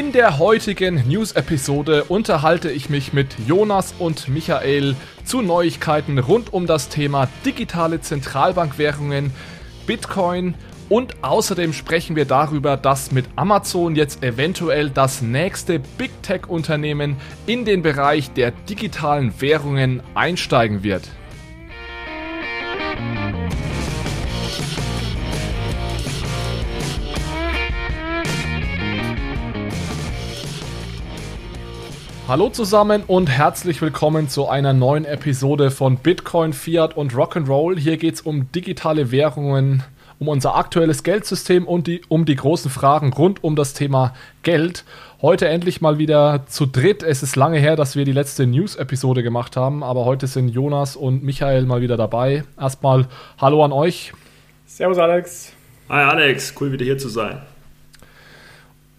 [0.00, 6.66] In der heutigen News-Episode unterhalte ich mich mit Jonas und Michael zu Neuigkeiten rund um
[6.66, 9.30] das Thema digitale Zentralbankwährungen,
[9.86, 10.54] Bitcoin
[10.88, 17.66] und außerdem sprechen wir darüber, dass mit Amazon jetzt eventuell das nächste Big Tech-Unternehmen in
[17.66, 21.10] den Bereich der digitalen Währungen einsteigen wird.
[32.30, 37.76] Hallo zusammen und herzlich willkommen zu einer neuen Episode von Bitcoin, Fiat und Rock'n'Roll.
[37.76, 39.82] Hier geht es um digitale Währungen,
[40.20, 44.84] um unser aktuelles Geldsystem und die, um die großen Fragen rund um das Thema Geld.
[45.20, 47.02] Heute endlich mal wieder zu dritt.
[47.02, 50.94] Es ist lange her, dass wir die letzte News-Episode gemacht haben, aber heute sind Jonas
[50.94, 52.44] und Michael mal wieder dabei.
[52.56, 54.12] Erstmal Hallo an euch.
[54.66, 55.52] Servus Alex.
[55.88, 57.40] Hi Alex, cool wieder hier zu sein.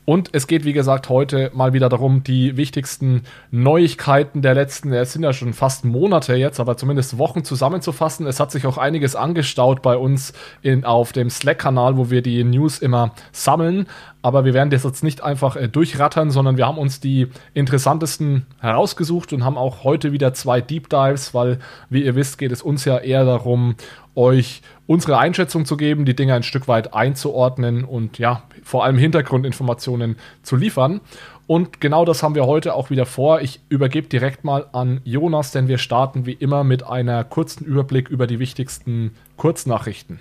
[0.04, 3.22] Und es geht, wie gesagt, heute mal wieder darum, die wichtigsten
[3.52, 8.26] Neuigkeiten der letzten, es sind ja schon fast Monate jetzt, aber zumindest Wochen zusammenzufassen.
[8.26, 12.44] Es hat sich auch einiges angestaut bei uns in, auf dem Slack-Kanal, wo wir die
[12.44, 13.86] News immer sammeln.
[14.22, 18.46] Aber wir werden das jetzt nicht einfach äh, durchrattern, sondern wir haben uns die interessantesten
[18.60, 22.62] herausgesucht und haben auch heute wieder zwei Deep Dives, weil, wie ihr wisst, geht es
[22.62, 23.76] uns ja eher darum,
[24.14, 28.98] euch unsere Einschätzung zu geben, die Dinge ein Stück weit einzuordnen und ja, vor allem
[28.98, 31.02] Hintergrundinformationen zu liefern.
[31.48, 33.42] Und genau das haben wir heute auch wieder vor.
[33.42, 38.10] Ich übergebe direkt mal an Jonas, denn wir starten wie immer mit einer kurzen Überblick
[38.10, 40.20] über die wichtigsten Kurznachrichten.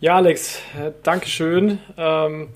[0.00, 1.78] Ja, Alex, äh, Dankeschön.
[1.96, 2.48] Ähm,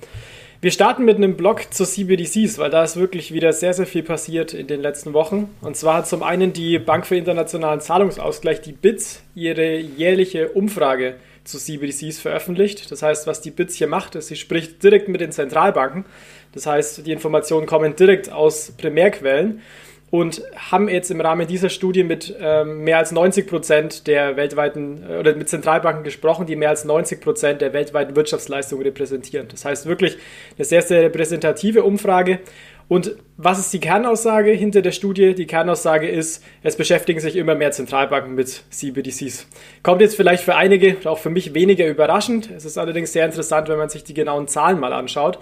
[0.63, 4.03] wir starten mit einem Blog zu CBDCs, weil da ist wirklich wieder sehr, sehr viel
[4.03, 5.49] passiert in den letzten Wochen.
[5.63, 11.15] Und zwar hat zum einen die Bank für internationalen Zahlungsausgleich, die BITS, ihre jährliche Umfrage
[11.45, 12.93] zu CBDCs veröffentlicht.
[12.93, 16.05] Das heißt, was die BITS hier macht, ist, sie spricht direkt mit den Zentralbanken.
[16.53, 19.63] Das heißt, die Informationen kommen direkt aus Primärquellen
[20.11, 25.05] und haben jetzt im Rahmen dieser Studie mit ähm, mehr als 90 Prozent der weltweiten
[25.09, 29.47] äh, oder mit Zentralbanken gesprochen, die mehr als 90 Prozent der weltweiten Wirtschaftsleistung repräsentieren.
[29.49, 30.19] Das heißt wirklich
[30.57, 32.41] eine sehr, sehr repräsentative Umfrage.
[32.89, 35.37] Und was ist die Kernaussage hinter der Studie?
[35.37, 39.47] Die Kernaussage ist, es beschäftigen sich immer mehr Zentralbanken mit CBDCs.
[39.85, 42.51] Kommt jetzt vielleicht für einige, auch für mich weniger überraschend.
[42.51, 45.39] Es ist allerdings sehr interessant, wenn man sich die genauen Zahlen mal anschaut.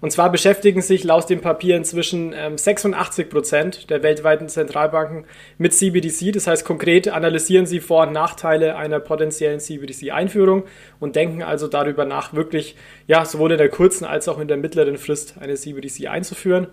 [0.00, 5.24] Und zwar beschäftigen sich laut dem Papier inzwischen ähm, 86 Prozent der weltweiten Zentralbanken
[5.58, 6.32] mit CBDC.
[6.32, 10.64] Das heißt, konkret analysieren sie Vor- und Nachteile einer potenziellen CBDC-Einführung
[11.00, 12.76] und denken also darüber nach, wirklich
[13.06, 16.68] ja, sowohl in der kurzen als auch in der mittleren Frist eine CBDC einzuführen.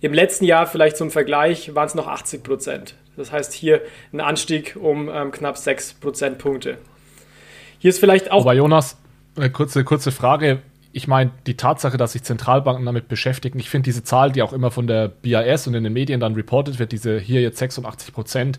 [0.00, 2.94] Im letzten Jahr, vielleicht zum Vergleich, waren es noch 80 Prozent.
[3.16, 6.78] Das heißt hier ein Anstieg um ähm, knapp 6 Prozentpunkte.
[7.80, 8.42] Hier ist vielleicht auch.
[8.42, 8.96] Aber Jonas,
[9.36, 10.62] eine kurze, kurze Frage
[10.92, 14.52] ich meine, die Tatsache, dass sich Zentralbanken damit beschäftigen, ich finde diese Zahl, die auch
[14.52, 18.12] immer von der BIS und in den Medien dann reported wird, diese hier jetzt 86
[18.12, 18.58] Prozent,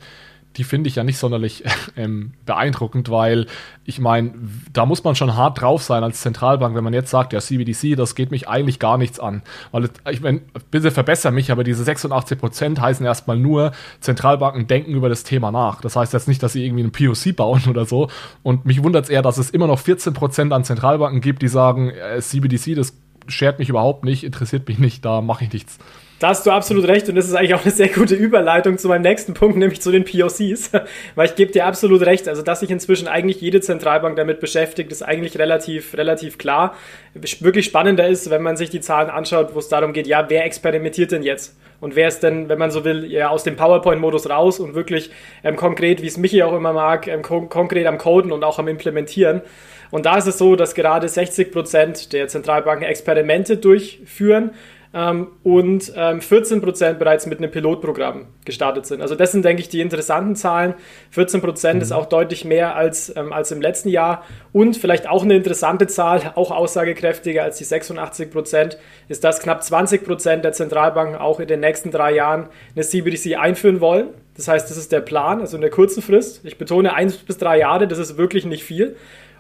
[0.58, 1.64] die finde ich ja nicht sonderlich
[1.96, 3.48] ähm, beeindruckend, weil
[3.86, 4.34] ich meine,
[4.74, 7.96] da muss man schon hart drauf sein als Zentralbank, wenn man jetzt sagt, ja, CBDC,
[7.96, 9.44] das geht mich eigentlich gar nichts an.
[9.72, 14.92] Weil ich meine, bitte verbessere mich, aber diese 86 Prozent heißen erstmal nur, Zentralbanken denken
[14.92, 15.82] über das Thema nach.
[15.82, 18.10] Das heißt jetzt nicht, dass sie irgendwie einen POC bauen oder so.
[18.44, 21.48] Und mich wundert es eher, dass es immer noch 14 Prozent an Zentralbanken gibt, die
[21.48, 25.78] sagen, äh, CBDC, das schert mich überhaupt nicht, interessiert mich nicht, da mache ich nichts.
[26.20, 28.90] Da hast du absolut recht und das ist eigentlich auch eine sehr gute Überleitung zu
[28.90, 30.72] meinem nächsten Punkt, nämlich zu den POCs,
[31.16, 34.92] weil ich gebe dir absolut recht, also dass sich inzwischen eigentlich jede Zentralbank damit beschäftigt,
[34.92, 36.76] ist eigentlich relativ, relativ klar.
[37.14, 40.44] Wirklich spannender ist, wenn man sich die Zahlen anschaut, wo es darum geht, ja, wer
[40.44, 41.58] experimentiert denn jetzt?
[41.80, 45.12] Und wer ist denn, wenn man so will, ja, aus dem PowerPoint-Modus raus und wirklich
[45.46, 48.60] ähm, konkret, wie es Michi auch immer mag, ähm, kon konkret am Coden und auch
[48.60, 49.42] am Implementieren.
[49.90, 54.52] Und da ist es so, dass gerade 60 Prozent der Zentralbanken Experimente durchführen
[54.94, 59.02] ähm, und ähm, 14% bereits mit einem Pilotprogramm gestartet sind.
[59.02, 60.74] Also das sind, denke ich, die interessanten Zahlen.
[61.16, 61.82] 14% mhm.
[61.82, 64.24] ist auch deutlich mehr als, ähm, als im letzten Jahr.
[64.52, 68.78] Und vielleicht auch eine interessante Zahl, auch aussagekräftiger als die 86%
[69.08, 73.82] ist, dass knapp 20% der Zentralbanken auch in den nächsten drei Jahren eine CBDC einführen
[73.82, 74.08] wollen.
[74.36, 76.46] Das heißt, das ist der Plan, also in der kurzen Frist.
[76.46, 78.96] Ich betone, eins bis drei Jahre, das ist wirklich nicht viel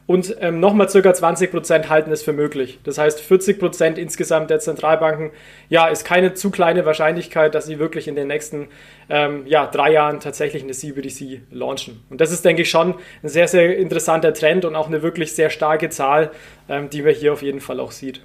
[0.09, 2.79] und ähm, nochmal circa 20 Prozent halten es für möglich.
[2.83, 5.29] Das heißt, 40 Prozent insgesamt der Zentralbanken,
[5.69, 8.69] ja, ist keine zu kleine Wahrscheinlichkeit, dass sie wirklich in den nächsten
[9.07, 12.03] ähm, ja, drei Jahren tatsächlich eine CBDC launchen.
[12.09, 15.33] Und das ist, denke ich, schon ein sehr, sehr interessanter Trend und auch eine wirklich
[15.33, 16.31] sehr starke Zahl,
[16.67, 18.19] ähm, die man hier auf jeden Fall auch sieht.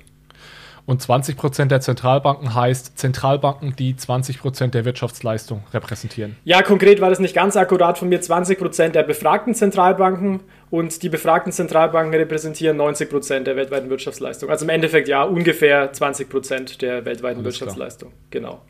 [0.86, 6.36] Und 20 Prozent der Zentralbanken heißt Zentralbanken, die 20 Prozent der Wirtschaftsleistung repräsentieren.
[6.44, 8.20] Ja, konkret war das nicht ganz akkurat von mir.
[8.20, 10.40] 20 Prozent der befragten Zentralbanken
[10.70, 14.50] und die befragten Zentralbanken repräsentieren 90 Prozent der weltweiten Wirtschaftsleistung.
[14.50, 18.10] Also im Endeffekt ja ungefähr 20 Prozent der weltweiten Alles Wirtschaftsleistung.
[18.10, 18.20] Klar.
[18.30, 18.60] Genau.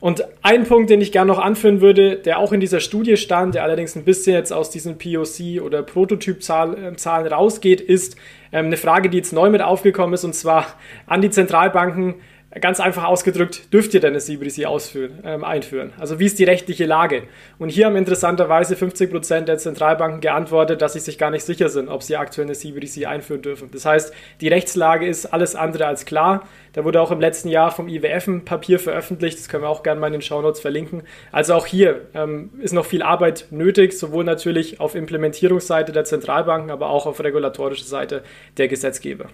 [0.00, 3.54] Und ein Punkt, den ich gerne noch anführen würde, der auch in dieser Studie stand,
[3.54, 8.16] der allerdings ein bisschen jetzt aus diesen POC oder Prototypzahlen rausgeht, ist
[8.50, 10.66] ähm, eine Frage, die jetzt neu mit aufgekommen ist, und zwar
[11.06, 12.14] an die Zentralbanken,
[12.58, 15.92] Ganz einfach ausgedrückt, dürft ihr denn eine CBDC ausführen, ähm, einführen?
[16.00, 17.22] Also wie ist die rechtliche Lage?
[17.60, 21.88] Und hier haben interessanterweise 50% der Zentralbanken geantwortet, dass sie sich gar nicht sicher sind,
[21.88, 23.70] ob sie aktuell eine CBDC einführen dürfen.
[23.70, 26.48] Das heißt, die Rechtslage ist alles andere als klar.
[26.72, 29.84] Da wurde auch im letzten Jahr vom IWF ein Papier veröffentlicht, das können wir auch
[29.84, 31.04] gerne mal in den Shownotes verlinken.
[31.30, 36.72] Also auch hier ähm, ist noch viel Arbeit nötig, sowohl natürlich auf Implementierungsseite der Zentralbanken,
[36.72, 38.24] aber auch auf regulatorischer Seite
[38.56, 39.26] der Gesetzgeber.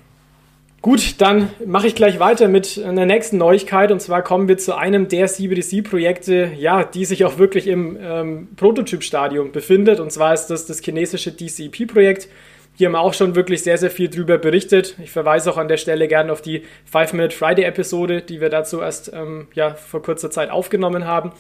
[0.83, 4.77] Gut, dann mache ich gleich weiter mit einer nächsten Neuigkeit und zwar kommen wir zu
[4.77, 10.47] einem der CBDC-Projekte, ja, die sich auch wirklich im ähm, Prototypstadium befindet und zwar ist
[10.47, 12.29] das das chinesische DCP-Projekt.
[12.77, 14.97] Hier haben wir auch schon wirklich sehr, sehr viel drüber berichtet.
[15.03, 16.63] Ich verweise auch an der Stelle gerne auf die
[16.93, 21.33] 5-Minute Friday-Episode, die wir dazu erst ähm, ja, vor kurzer Zeit aufgenommen haben.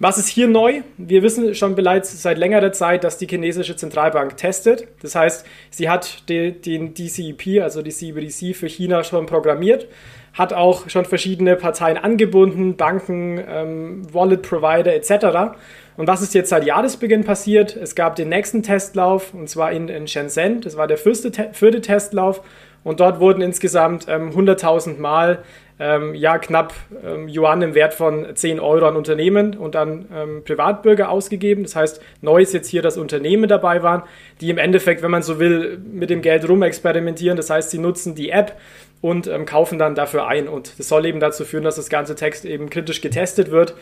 [0.00, 0.82] Was ist hier neu?
[0.98, 4.88] Wir wissen schon bereits seit längerer Zeit, dass die chinesische Zentralbank testet.
[5.02, 9.86] Das heißt, sie hat den DCEP, also die CBDC für China schon programmiert,
[10.32, 15.56] hat auch schon verschiedene Parteien angebunden, Banken, ähm, Wallet-Provider etc.
[15.96, 17.76] Und was ist jetzt seit Jahresbeginn passiert?
[17.76, 20.60] Es gab den nächsten Testlauf, und zwar in, in Shenzhen.
[20.60, 22.42] Das war der vierte, vierte Testlauf.
[22.82, 25.42] Und dort wurden insgesamt ähm, 100.000 Mal
[25.80, 26.72] ähm, ja, knapp
[27.04, 31.64] ähm, Yuan im Wert von 10 Euro an Unternehmen und an ähm, Privatbürger ausgegeben.
[31.64, 34.02] Das heißt, neu ist jetzt hier, dass Unternehmen dabei waren,
[34.40, 37.36] die im Endeffekt, wenn man so will, mit dem Geld rumexperimentieren.
[37.36, 38.56] Das heißt, sie nutzen die App
[39.00, 40.46] und ähm, kaufen dann dafür ein.
[40.48, 43.74] Und das soll eben dazu führen, dass das ganze Text eben kritisch getestet wird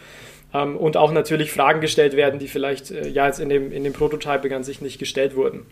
[0.54, 3.84] ähm, und auch natürlich Fragen gestellt werden, die vielleicht äh, ja jetzt in dem, in
[3.84, 5.66] dem Prototyping an sich nicht gestellt wurden.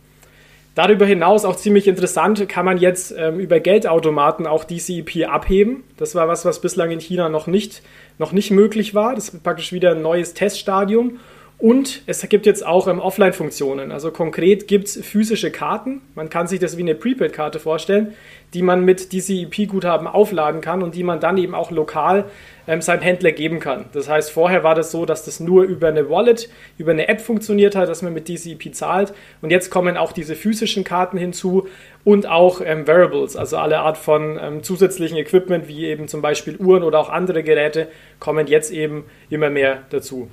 [0.75, 5.83] Darüber hinaus auch ziemlich interessant, kann man jetzt ähm, über Geldautomaten auch DCEP abheben.
[5.97, 7.83] Das war was, was bislang in China noch nicht,
[8.19, 9.15] noch nicht möglich war.
[9.15, 11.19] Das ist praktisch wieder ein neues Teststadium.
[11.61, 13.93] Und es gibt jetzt auch ähm, Offline-Funktionen.
[13.93, 16.01] Also konkret gibt es physische Karten.
[16.15, 18.15] Man kann sich das wie eine Prepaid-Karte vorstellen,
[18.55, 22.25] die man mit DCEP-Guthaben aufladen kann und die man dann eben auch lokal
[22.71, 23.87] ähm, seinem Händler geben kann.
[23.93, 27.21] Das heißt, vorher war das so, dass das nur über eine Wallet, über eine App
[27.21, 29.13] funktioniert hat, dass man mit DCEP zahlt.
[29.43, 31.67] Und jetzt kommen auch diese physischen Karten hinzu
[32.05, 36.57] und auch ähm, Variables, also alle Art von ähm, zusätzlichen Equipment, wie eben zum Beispiel
[36.59, 37.89] Uhren oder auch andere Geräte,
[38.21, 40.29] kommen jetzt eben immer mehr dazu.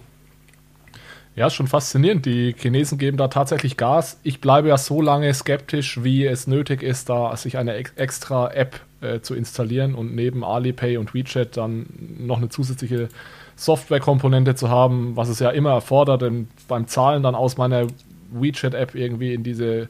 [1.37, 2.25] Ja, ist schon faszinierend.
[2.25, 4.19] Die Chinesen geben da tatsächlich Gas.
[4.23, 8.79] Ich bleibe ja so lange skeptisch, wie es nötig ist, da sich eine extra App
[9.01, 11.85] äh, zu installieren und neben Alipay und WeChat dann
[12.17, 13.09] noch eine zusätzliche
[13.55, 16.23] Softwarekomponente zu haben, was es ja immer erfordert,
[16.67, 17.85] beim Zahlen dann aus meiner
[18.31, 19.89] WeChat-App irgendwie in diese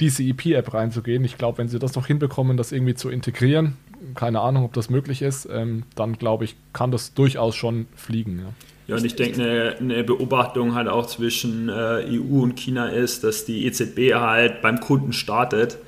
[0.00, 1.24] DCEP-App reinzugehen.
[1.24, 3.76] Ich glaube, wenn sie das noch hinbekommen, das irgendwie zu integrieren,
[4.14, 8.38] keine Ahnung, ob das möglich ist, ähm, dann glaube ich, kann das durchaus schon fliegen.
[8.38, 8.75] Ja.
[8.86, 13.24] Ja, und ich denke, eine, eine, Beobachtung halt auch zwischen äh, EU und China ist,
[13.24, 15.78] dass die EZB halt beim Kunden startet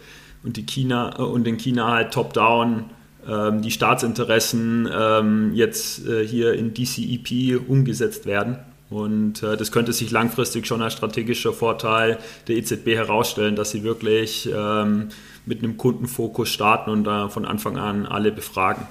[0.42, 2.86] und die China äh, und in China halt top-down
[3.28, 8.58] ähm, die Staatsinteressen ähm, jetzt äh, hier in DCEP umgesetzt werden.
[8.90, 13.84] Und äh, das könnte sich langfristig schon als strategischer Vorteil der EZB herausstellen, dass sie
[13.84, 15.08] wirklich ähm,
[15.44, 18.86] mit einem Kundenfokus starten und da von Anfang an alle befragen,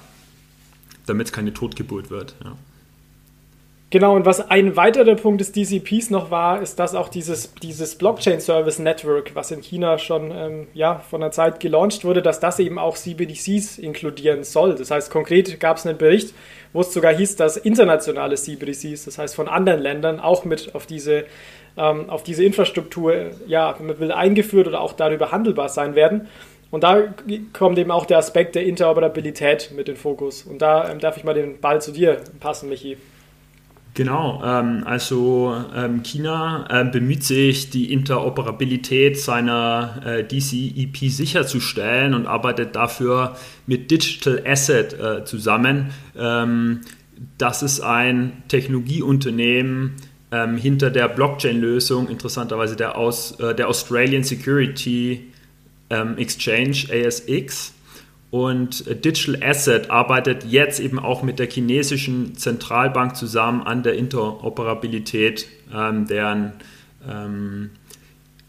[1.08, 2.36] damit es keine Totgeburt wird.
[2.44, 2.56] Ja.
[3.90, 7.96] Genau, und was ein weiterer Punkt des DCPs noch war, ist, dass auch dieses, dieses
[7.96, 12.42] Blockchain Service Network, was in China schon ähm, ja, von der Zeit gelauncht wurde, dass
[12.42, 14.76] das eben auch CBDCs inkludieren soll.
[14.76, 16.36] Das heißt, konkret gab es einen Bericht,
[16.74, 20.86] wo es sogar hieß, dass internationale CBDCs, das heißt von anderen Ländern, auch mit auf
[20.86, 21.24] diese,
[21.78, 26.28] ähm, auf diese Infrastruktur ja, will eingeführt oder auch darüber handelbar sein werden.
[26.72, 27.04] Und da
[27.54, 30.42] kommt eben auch der Aspekt der Interoperabilität mit in den Fokus.
[30.42, 32.98] Und da ähm, darf ich mal den Ball zu dir passen, Michi.
[33.98, 42.28] Genau, ähm, also ähm, China äh, bemüht sich, die Interoperabilität seiner äh, DCEP sicherzustellen und
[42.28, 43.36] arbeitet dafür
[43.66, 45.88] mit Digital Asset äh, zusammen.
[46.16, 46.82] Ähm,
[47.40, 49.96] das ist ein Technologieunternehmen
[50.32, 55.34] ähm, hinter der Blockchain-Lösung, interessanterweise der, aus, äh, der Australian Security
[55.90, 57.74] ähm, Exchange ASX.
[58.30, 65.48] Und Digital Asset arbeitet jetzt eben auch mit der chinesischen Zentralbank zusammen an der Interoperabilität
[65.74, 66.54] ähm, deren
[67.08, 67.70] ähm,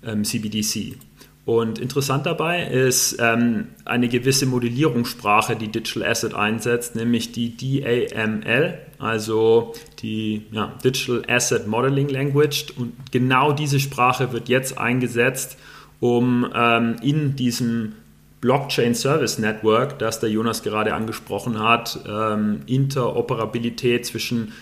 [0.04, 0.96] ähm, CBDC.
[1.44, 8.78] Und interessant dabei ist ähm, eine gewisse Modellierungssprache, die Digital Asset einsetzt, nämlich die DAML,
[8.98, 12.66] also die ja, Digital Asset Modeling Language.
[12.76, 15.56] Und genau diese Sprache wird jetzt eingesetzt,
[16.00, 17.94] um ähm, in diesem
[18.40, 24.52] Blockchain Service Network, das der Jonas gerade angesprochen hat, ähm, Interoperabilität zwischen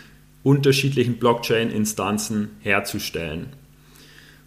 [0.43, 3.49] unterschiedlichen Blockchain-Instanzen herzustellen.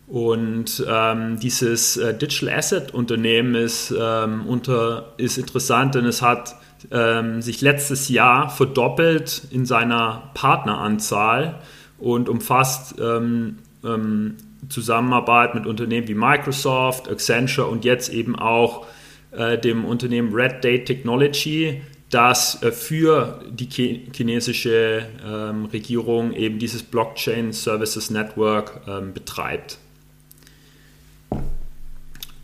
[0.07, 6.55] Und ähm, dieses äh, Digital Asset Unternehmen ist, ähm, unter, ist interessant, denn es hat
[6.89, 11.59] ähm, sich letztes Jahr verdoppelt in seiner Partneranzahl
[11.99, 14.37] und umfasst ähm, ähm,
[14.69, 18.87] Zusammenarbeit mit Unternehmen wie Microsoft, Accenture und jetzt eben auch
[19.31, 23.67] dem Unternehmen Red Date Technology, das äh, für die
[24.11, 28.81] chinesische ähm, Regierung eben dieses Blockchain Services Network
[29.13, 29.77] betreibt.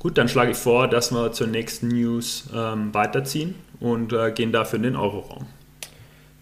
[0.05, 4.51] Gut, dann schlage ich vor, dass wir zur nächsten News ähm, weiterziehen und äh, gehen
[4.51, 5.47] dafür in den Euroraum.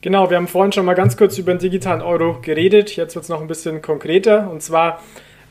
[0.01, 2.97] Genau, wir haben vorhin schon mal ganz kurz über den digitalen Euro geredet.
[2.97, 4.51] Jetzt wird es noch ein bisschen konkreter.
[4.51, 5.01] Und zwar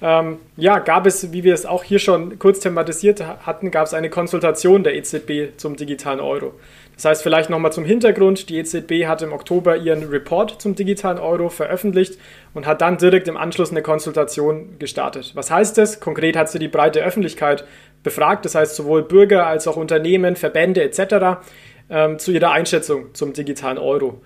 [0.03, 3.95] ähm, ja, gab es, wie wir es auch hier schon kurz thematisiert hatten, gab es
[3.95, 6.55] eine Konsultation der EZB zum digitalen Euro.
[6.97, 11.19] Das heißt, vielleicht nochmal zum Hintergrund, die EZB hat im Oktober ihren Report zum digitalen
[11.19, 12.19] Euro veröffentlicht
[12.53, 15.33] und hat dann direkt im Anschluss eine Konsultation gestartet.
[15.35, 16.01] Was heißt das?
[16.01, 17.65] Konkret hat sie die breite Öffentlichkeit
[18.03, 21.41] befragt, das heißt sowohl Bürger als auch Unternehmen, Verbände etc.
[21.89, 24.21] Ähm, zu ihrer Einschätzung zum digitalen Euro.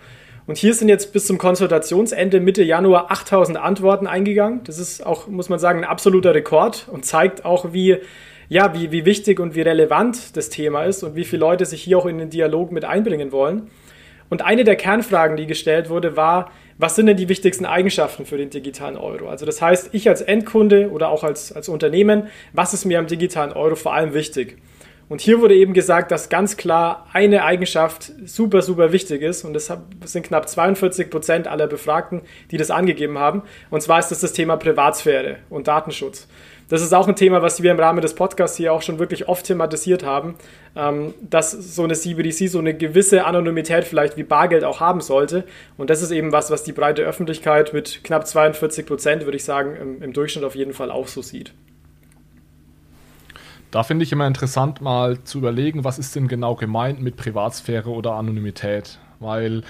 [0.47, 4.61] Und hier sind jetzt bis zum Konsultationsende Mitte Januar 8000 Antworten eingegangen.
[4.63, 7.97] Das ist auch, muss man sagen, ein absoluter Rekord und zeigt auch, wie,
[8.49, 11.83] ja, wie, wie wichtig und wie relevant das Thema ist und wie viele Leute sich
[11.83, 13.71] hier auch in den Dialog mit einbringen wollen.
[14.29, 18.37] Und eine der Kernfragen, die gestellt wurde, war, was sind denn die wichtigsten Eigenschaften für
[18.37, 19.29] den digitalen Euro?
[19.29, 23.09] Also das heißt, ich als Endkunde oder auch als, als Unternehmen, was ist mir am
[23.09, 24.59] digitalen Euro vor allem wichtig?
[25.09, 29.45] Und hier wurde eben gesagt, dass ganz klar eine Eigenschaft super, super wichtig ist.
[29.45, 29.73] Und das
[30.05, 33.43] sind knapp 42 Prozent aller Befragten, die das angegeben haben.
[33.71, 36.27] Und zwar ist das das Thema Privatsphäre und Datenschutz.
[36.69, 39.29] Das ist auch ein Thema, was wir im Rahmen des Podcasts hier auch schon wirklich
[39.29, 40.35] oft thematisiert haben,
[40.75, 45.45] ähm, dass so eine CBDC so eine gewisse Anonymität vielleicht wie Bargeld auch haben sollte.
[45.77, 49.45] Und das ist eben was, was die breite Öffentlichkeit mit knapp 42 Prozent, würde ich
[49.45, 51.53] sagen, im, im Durchschnitt auf jeden Fall auch so sieht.
[53.77, 57.91] Da finde ich immer interessant, mal zu überlegen, was ist denn genau gemeint mit Privatsphäre
[57.91, 58.99] oder Anonymität.
[59.21, 59.65] Weil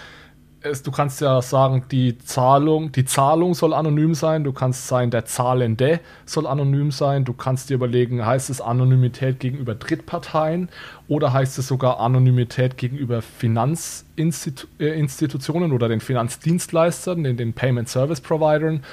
[0.60, 5.10] es, du kannst ja sagen, die Zahlung, die Zahlung soll anonym sein, du kannst sagen,
[5.10, 10.68] der Zahlende soll anonym sein, du kannst dir überlegen, heißt es Anonymität gegenüber Drittparteien
[11.08, 18.84] oder heißt es sogar Anonymität gegenüber Finanzinstitutionen oder den Finanzdienstleistern, den, den Payment Service Providern.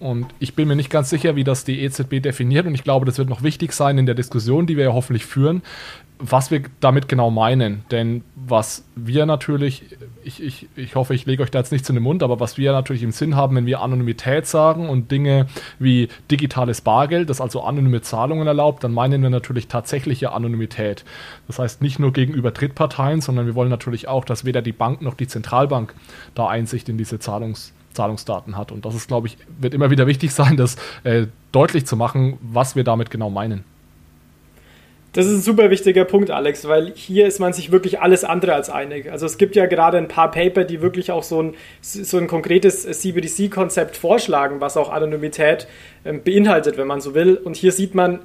[0.00, 2.66] Und ich bin mir nicht ganz sicher, wie das die EZB definiert.
[2.66, 5.26] Und ich glaube, das wird noch wichtig sein in der Diskussion, die wir ja hoffentlich
[5.26, 5.60] führen,
[6.18, 7.84] was wir damit genau meinen.
[7.90, 9.84] Denn was wir natürlich,
[10.24, 12.56] ich, ich, ich hoffe, ich lege euch da jetzt nichts in den Mund, aber was
[12.56, 17.42] wir natürlich im Sinn haben, wenn wir Anonymität sagen und Dinge wie digitales Bargeld, das
[17.42, 21.04] also anonyme Zahlungen erlaubt, dann meinen wir natürlich tatsächliche Anonymität.
[21.46, 25.02] Das heißt nicht nur gegenüber Drittparteien, sondern wir wollen natürlich auch, dass weder die Bank
[25.02, 25.94] noch die Zentralbank
[26.34, 28.72] da Einsicht in diese Zahlungs Zahlungsdaten hat.
[28.72, 32.38] Und das ist, glaube ich, wird immer wieder wichtig sein, das äh, deutlich zu machen,
[32.40, 33.64] was wir damit genau meinen.
[35.12, 38.54] Das ist ein super wichtiger Punkt, Alex, weil hier ist man sich wirklich alles andere
[38.54, 39.10] als einig.
[39.10, 42.28] Also es gibt ja gerade ein paar Paper, die wirklich auch so ein, so ein
[42.28, 45.66] konkretes CBDC-Konzept vorschlagen, was auch Anonymität
[46.04, 47.34] ähm, beinhaltet, wenn man so will.
[47.34, 48.20] Und hier sieht man,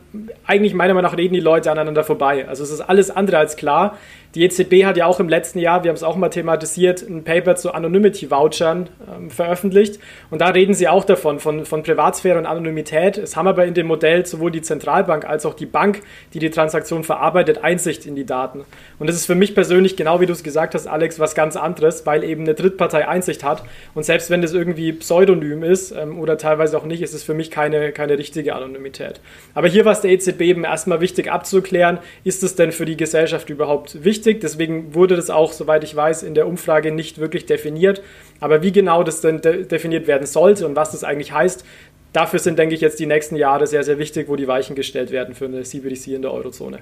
[0.45, 2.47] eigentlich meiner Meinung nach reden die Leute aneinander vorbei.
[2.47, 3.97] Also es ist alles andere als klar.
[4.35, 7.23] Die EZB hat ja auch im letzten Jahr, wir haben es auch mal thematisiert, ein
[7.23, 9.97] Paper zu Anonymity-Vouchern ähm, veröffentlicht.
[10.29, 13.17] Und da reden sie auch davon, von, von Privatsphäre und Anonymität.
[13.17, 16.01] Es haben aber in dem Modell sowohl die Zentralbank als auch die Bank,
[16.33, 18.65] die die Transaktion verarbeitet, Einsicht in die Daten.
[18.99, 21.55] Und das ist für mich persönlich, genau wie du es gesagt hast, Alex, was ganz
[21.55, 23.63] anderes, weil eben eine Drittpartei Einsicht hat.
[23.93, 27.33] Und selbst wenn das irgendwie pseudonym ist ähm, oder teilweise auch nicht, ist es für
[27.33, 29.21] mich keine, keine richtige Anonymität.
[29.53, 32.97] Aber hier war es der EZB eben erstmal wichtig abzuklären, ist es denn für die
[32.97, 34.24] Gesellschaft überhaupt wichtig?
[34.25, 34.41] Wichtig.
[34.41, 38.01] Deswegen wurde das auch, soweit ich weiß, in der Umfrage nicht wirklich definiert.
[38.39, 41.65] Aber wie genau das denn de definiert werden sollte und was das eigentlich heißt,
[42.13, 45.11] dafür sind, denke ich, jetzt die nächsten Jahre sehr, sehr wichtig, wo die Weichen gestellt
[45.11, 46.79] werden für eine CBDC in der Eurozone.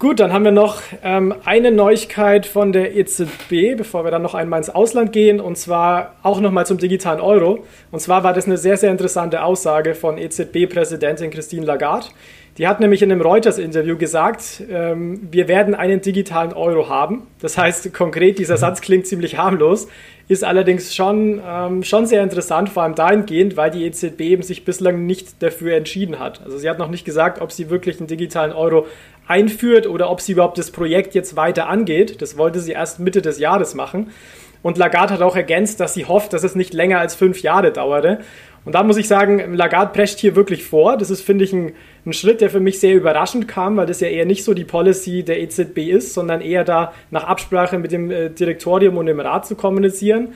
[0.00, 4.34] Gut, dann haben wir noch ähm, eine Neuigkeit von der EZB, bevor wir dann noch
[4.34, 7.64] einmal ins Ausland gehen, und zwar auch nochmal zum digitalen Euro.
[7.90, 12.08] Und zwar war das eine sehr, sehr interessante Aussage von EZB-Präsidentin Christine Lagarde
[12.56, 17.26] Die hat nämlich in einem Reuters-Interview gesagt, ähm, wir werden einen digitalen Euro haben.
[17.40, 19.88] Das heißt konkret, dieser Satz klingt ziemlich harmlos,
[20.28, 24.64] ist allerdings schon, ähm, schon sehr interessant, vor allem dahingehend, weil die EZB eben sich
[24.64, 26.42] bislang nicht dafür entschieden hat.
[26.44, 28.86] Also sie hat noch nicht gesagt, ob sie wirklich einen digitalen Euro
[29.26, 32.22] einführt oder ob sie überhaupt das Projekt jetzt weiter angeht.
[32.22, 34.10] Das wollte sie erst Mitte des Jahres machen.
[34.62, 37.70] Und Lagarde hat auch ergänzt, dass sie hofft, dass es nicht länger als fünf Jahre
[37.70, 38.20] dauerte.
[38.64, 40.96] Und da muss ich sagen, Lagarde prescht hier wirklich vor.
[40.96, 41.72] Das ist, finde ich, ein,
[42.06, 44.64] ein, Schritt, der für mich sehr überraschend kam, weil das ja eher nicht so die
[44.64, 49.20] Policy der EZB ist, sondern eher da nach Absprache mit dem äh, Direktorium und dem
[49.20, 50.28] Rat zu kommunizieren.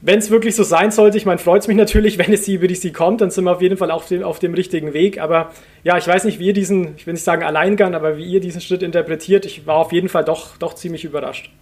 [0.00, 2.66] Wenn es wirklich so sein sollte, ich meine, freut es mich natürlich, wenn es über
[2.66, 5.20] die sie kommt, dann sind wir auf jeden Fall auf dem, auf dem richtigen Weg.
[5.20, 5.52] Aber
[5.84, 8.40] ja, ich weiß nicht, wie ihr diesen, ich will nicht sagen Alleingang, aber wie ihr
[8.40, 9.46] diesen Schritt interpretiert.
[9.46, 11.52] Ich war auf jeden Fall doch, doch ziemlich überrascht.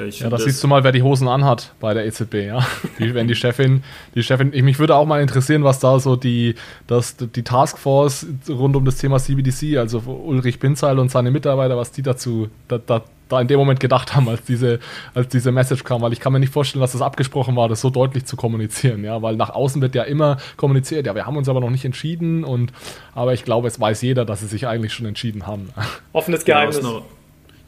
[0.00, 2.66] Ja, ja das, siehst du mal, wer die Hosen anhat bei der EZB, ja.
[2.98, 3.82] Die, wenn die Chefin,
[4.14, 6.54] die Chefin, ich, mich würde auch mal interessieren, was da so die,
[6.86, 11.92] das, die Taskforce rund um das Thema CBDC, also Ulrich Binzeil und seine Mitarbeiter, was
[11.92, 14.80] die dazu, da, da, da in dem Moment gedacht haben, als diese,
[15.14, 17.80] als diese Message kam, weil ich kann mir nicht vorstellen, dass das abgesprochen war, das
[17.80, 21.36] so deutlich zu kommunizieren, ja, weil nach außen wird ja immer kommuniziert, ja, wir haben
[21.36, 22.72] uns aber noch nicht entschieden und,
[23.14, 25.70] aber ich glaube, es weiß jeder, dass sie sich eigentlich schon entschieden haben.
[26.12, 26.80] Offenes Geheimnis.
[26.82, 27.02] Ja,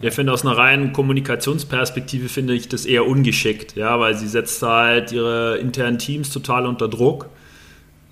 [0.03, 4.27] ja, ich finde aus einer reinen Kommunikationsperspektive finde ich das eher ungeschickt, ja, weil sie
[4.27, 7.29] setzt halt ihre internen Teams total unter Druck.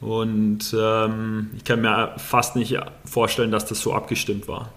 [0.01, 4.73] Und ähm, ich kann mir fast nicht vorstellen, dass das so abgestimmt war.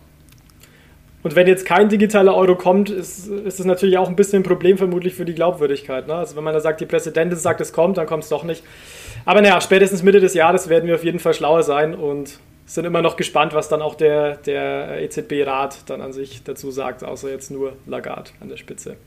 [1.22, 4.44] Und wenn jetzt kein digitaler Euro kommt, ist, ist das natürlich auch ein bisschen ein
[4.44, 6.08] Problem vermutlich für die Glaubwürdigkeit.
[6.08, 6.16] Ne?
[6.16, 8.64] Also wenn man da sagt, die Präsidentin sagt, es kommt, dann kommt es doch nicht.
[9.24, 12.86] Aber naja, spätestens Mitte des Jahres werden wir auf jeden Fall schlauer sein und sind
[12.86, 17.30] immer noch gespannt, was dann auch der, der EZB-Rat dann an sich dazu sagt, außer
[17.30, 18.98] jetzt nur Lagarde an der Spitze.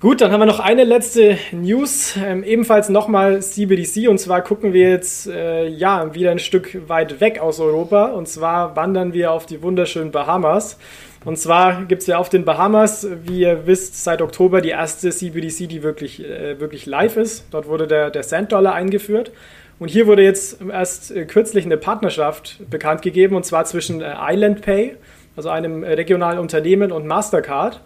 [0.00, 4.72] Gut, dann haben wir noch eine letzte News, ähm, ebenfalls nochmal CBDC und zwar gucken
[4.72, 9.30] wir jetzt äh, ja wieder ein Stück weit weg aus Europa und zwar wandern wir
[9.30, 10.78] auf die wunderschönen Bahamas.
[11.26, 15.10] Und zwar gibt es ja auf den Bahamas, wie ihr wisst, seit Oktober die erste
[15.10, 17.44] CBDC, die wirklich, äh, wirklich live ist.
[17.50, 19.32] Dort wurde der, der Cent-Dollar eingeführt.
[19.80, 24.12] Und hier wurde jetzt erst äh, kürzlich eine Partnerschaft bekannt gegeben, und zwar zwischen äh,
[24.20, 24.96] Island Pay,
[25.36, 27.80] also einem äh, regionalen Unternehmen, und Mastercard.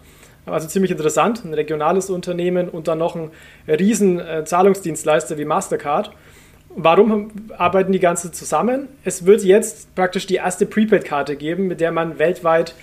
[0.45, 3.31] Also ziemlich interessant, ein regionales Unternehmen und dann noch ein
[3.67, 6.11] riesen Zahlungsdienstleister wie Mastercard.
[6.69, 8.87] Warum arbeiten die ganze zusammen?
[9.03, 12.75] Es wird jetzt praktisch die erste Prepaid-Karte geben, mit der man weltweit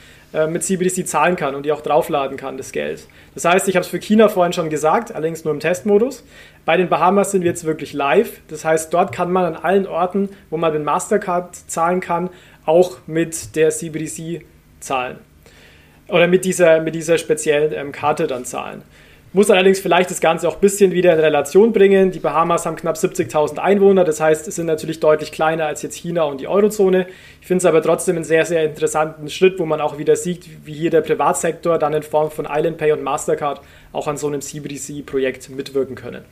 [0.47, 3.07] mit CBDC zahlen kann und die auch draufladen kann, das Geld.
[3.35, 6.25] Das heißt, ich habe es für China vorhin schon gesagt, allerdings nur im Testmodus.
[6.65, 8.41] Bei den Bahamas sind wir jetzt wirklich live.
[8.49, 12.31] Das heißt, dort kann man an allen Orten, wo man mit Mastercard zahlen kann,
[12.65, 14.45] auch mit der CBDC
[14.81, 15.19] zahlen.
[16.09, 18.83] Oder mit dieser, mit dieser speziellen ähm, Karte dann zahlen.
[19.35, 22.11] Muss allerdings vielleicht das Ganze auch ein bisschen wieder in Relation bringen.
[22.11, 25.97] Die Bahamas haben knapp 70.000 Einwohner, das heißt, es sind natürlich deutlich kleiner als jetzt
[25.97, 27.07] China und die Eurozone.
[27.41, 30.67] Ich finde es aber trotzdem einen sehr, sehr interessanten Schritt, wo man auch wieder sieht,
[30.67, 34.27] wie hier der Privatsektor dann in Form von Island Pay und Mastercard auch an so
[34.27, 36.25] einem CBDC-Projekt mitwirken können.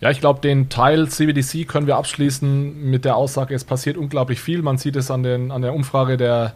[0.00, 4.40] Ja, ich glaube, den Teil CBDC können wir abschließen mit der Aussage, es passiert unglaublich
[4.40, 4.62] viel.
[4.62, 6.54] Man sieht es an, den, an der Umfrage der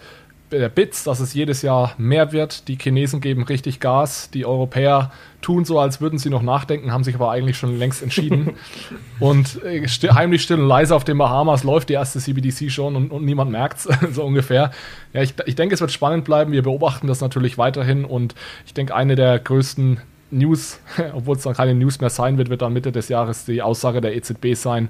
[0.59, 2.69] der Bits, dass es jedes Jahr mehr wird.
[2.69, 5.11] Die Chinesen geben richtig Gas, die Europäer
[5.41, 8.53] tun so, als würden sie noch nachdenken, haben sich aber eigentlich schon längst entschieden.
[9.21, 12.97] und äh, sti heimlich still und leise auf den Bahamas läuft die erste CBDC schon
[12.97, 14.71] und, und niemand merkt es, so ungefähr.
[15.13, 16.53] Ja, ich, ich denke, es wird spannend bleiben.
[16.53, 18.35] Wir beobachten das natürlich weiterhin und
[18.67, 20.81] ich denke, eine der größten News,
[21.13, 24.01] obwohl es dann keine News mehr sein wird, wird dann Mitte des Jahres die Aussage
[24.01, 24.89] der EZB sein.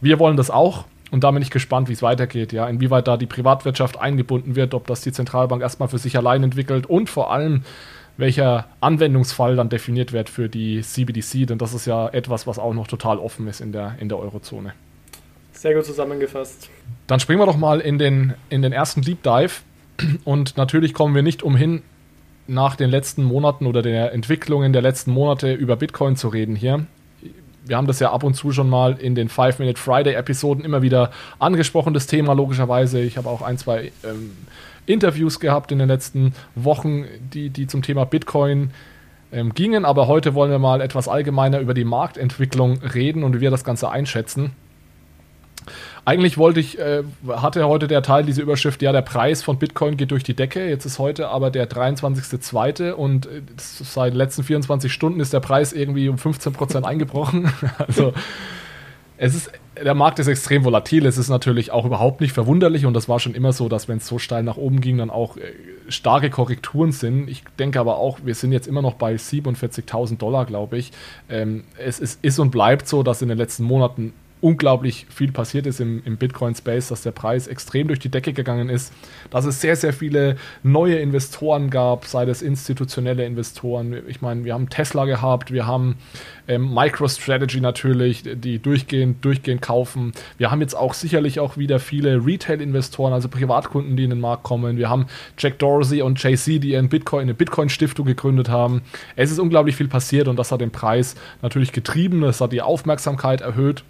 [0.00, 0.84] Wir wollen das auch.
[1.10, 4.74] Und da bin ich gespannt, wie es weitergeht, ja, inwieweit da die Privatwirtschaft eingebunden wird,
[4.74, 7.62] ob das die Zentralbank erstmal für sich allein entwickelt und vor allem,
[8.16, 12.74] welcher Anwendungsfall dann definiert wird für die CBDC, denn das ist ja etwas, was auch
[12.74, 14.72] noch total offen ist in der, in der Eurozone.
[15.52, 16.68] Sehr gut zusammengefasst.
[17.06, 19.62] Dann springen wir doch mal in den, in den ersten Deep Dive.
[20.24, 21.82] Und natürlich kommen wir nicht umhin,
[22.46, 26.86] nach den letzten Monaten oder der Entwicklungen der letzten Monate über Bitcoin zu reden hier
[27.70, 30.64] wir haben das ja ab und zu schon mal in den Five Minute Friday Episoden
[30.64, 33.00] immer wieder angesprochen, das Thema logischerweise.
[33.00, 34.32] Ich habe auch ein, zwei ähm,
[34.86, 38.72] Interviews gehabt in den letzten Wochen, die, die zum Thema Bitcoin
[39.30, 43.40] ähm, gingen, aber heute wollen wir mal etwas allgemeiner über die Marktentwicklung reden und wie
[43.40, 44.50] wir das Ganze einschätzen.
[46.04, 49.96] Eigentlich wollte ich, äh, hatte heute der Teil diese Überschrift, ja, der Preis von Bitcoin
[49.96, 50.68] geht durch die Decke.
[50.68, 52.92] Jetzt ist heute aber der 23.02.
[52.92, 57.52] und äh, seit den letzten 24 Stunden ist der Preis irgendwie um 15% eingebrochen.
[57.78, 58.12] also
[59.22, 61.04] es ist, der Markt ist extrem volatil.
[61.04, 63.98] Es ist natürlich auch überhaupt nicht verwunderlich und das war schon immer so, dass wenn
[63.98, 65.42] es so steil nach oben ging, dann auch äh,
[65.88, 67.28] starke Korrekturen sind.
[67.28, 70.92] Ich denke aber auch, wir sind jetzt immer noch bei 47.000 Dollar, glaube ich.
[71.28, 75.66] Ähm, es ist, ist und bleibt so, dass in den letzten Monaten unglaublich viel passiert
[75.66, 78.92] ist im, im Bitcoin-Space, dass der Preis extrem durch die Decke gegangen ist,
[79.30, 83.96] dass es sehr, sehr viele neue Investoren gab, sei es institutionelle Investoren.
[84.08, 85.96] Ich meine, wir haben Tesla gehabt, wir haben
[86.48, 90.12] ähm, MicroStrategy natürlich, die durchgehend, durchgehend kaufen.
[90.38, 94.42] Wir haben jetzt auch sicherlich auch wieder viele Retail-Investoren, also Privatkunden, die in den Markt
[94.42, 94.76] kommen.
[94.76, 95.06] Wir haben
[95.38, 98.82] Jack Dorsey und JC, die Bitcoin, eine Bitcoin-Stiftung gegründet haben.
[99.16, 102.62] Es ist unglaublich viel passiert und das hat den Preis natürlich getrieben, das hat die
[102.62, 103.84] Aufmerksamkeit erhöht.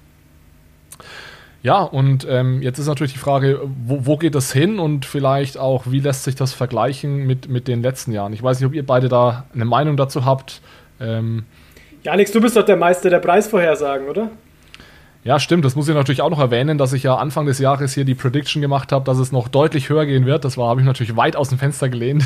[1.63, 5.59] Ja, und ähm, jetzt ist natürlich die Frage, wo, wo, geht das hin und vielleicht
[5.59, 8.33] auch, wie lässt sich das vergleichen mit, mit den letzten Jahren?
[8.33, 10.63] Ich weiß nicht, ob ihr beide da eine Meinung dazu habt.
[11.01, 11.45] Ähm,
[12.03, 14.31] ja, Alex, du bist doch der Meister der Preisvorhersagen, oder?
[15.23, 15.67] Ja, stimmt.
[15.67, 18.15] Das muss ich natürlich auch noch erwähnen, dass ich ja Anfang des Jahres hier die
[18.15, 20.47] Prediction gemacht habe, dass es noch deutlich höher gehen wird.
[20.47, 22.25] Das war, habe ich natürlich weit aus dem Fenster gelehnt.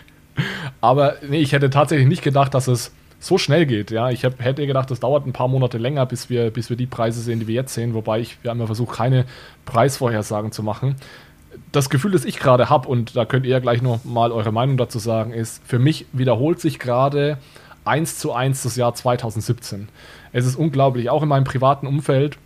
[0.80, 3.90] Aber nee, ich hätte tatsächlich nicht gedacht, dass es so schnell geht.
[3.90, 6.76] Ja, ich hab, hätte gedacht, das dauert ein paar Monate länger, bis wir, bis wir
[6.76, 7.94] die Preise sehen, die wir jetzt sehen.
[7.94, 9.24] Wobei ich, wir haben ja versucht, keine
[9.64, 10.96] Preisvorhersagen zu machen.
[11.72, 14.52] Das Gefühl, das ich gerade habe, und da könnt ihr ja gleich noch mal eure
[14.52, 17.38] Meinung dazu sagen, ist, für mich wiederholt sich gerade
[17.84, 19.88] eins zu eins das Jahr 2017.
[20.32, 22.38] Es ist unglaublich, auch in meinem privaten Umfeld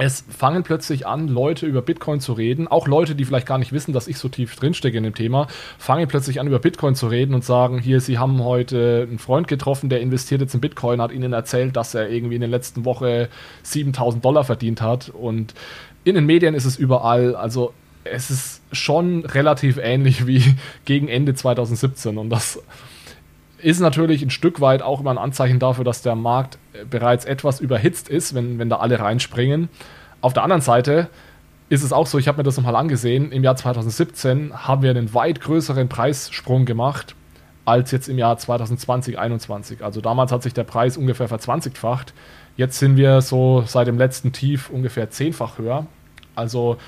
[0.00, 3.72] es fangen plötzlich an, Leute über Bitcoin zu reden, auch Leute, die vielleicht gar nicht
[3.72, 5.46] wissen, dass ich so tief drinstecke in dem Thema,
[5.78, 9.46] fangen plötzlich an, über Bitcoin zu reden und sagen, hier, sie haben heute einen Freund
[9.46, 12.86] getroffen, der investiert jetzt in Bitcoin, hat ihnen erzählt, dass er irgendwie in der letzten
[12.86, 13.28] Woche
[13.62, 15.10] 7000 Dollar verdient hat.
[15.10, 15.52] Und
[16.04, 20.42] in den Medien ist es überall, also es ist schon relativ ähnlich wie
[20.86, 22.58] gegen Ende 2017 und das
[23.62, 27.24] ist natürlich ein Stück weit auch immer ein Anzeichen dafür, dass der Markt äh, bereits
[27.24, 29.68] etwas überhitzt ist, wenn, wenn da alle reinspringen.
[30.20, 31.08] Auf der anderen Seite
[31.68, 34.90] ist es auch so, ich habe mir das nochmal angesehen, im Jahr 2017 haben wir
[34.90, 37.14] einen weit größeren Preissprung gemacht
[37.64, 39.84] als jetzt im Jahr 2020, 2021.
[39.84, 42.12] Also damals hat sich der Preis ungefähr verzwanzigfacht.
[42.56, 45.86] Jetzt sind wir so seit dem letzten Tief ungefähr zehnfach höher.
[46.34, 46.78] Also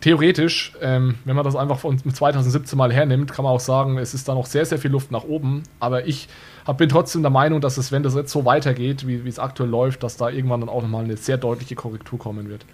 [0.00, 4.14] theoretisch, ähm, wenn man das einfach von 2017 mal hernimmt, kann man auch sagen, es
[4.14, 5.62] ist da noch sehr, sehr viel Luft nach oben.
[5.80, 6.28] Aber ich
[6.66, 9.70] hab, bin trotzdem der Meinung, dass es, wenn das jetzt so weitergeht, wie es aktuell
[9.70, 12.64] läuft, dass da irgendwann dann auch nochmal eine sehr deutliche Korrektur kommen wird.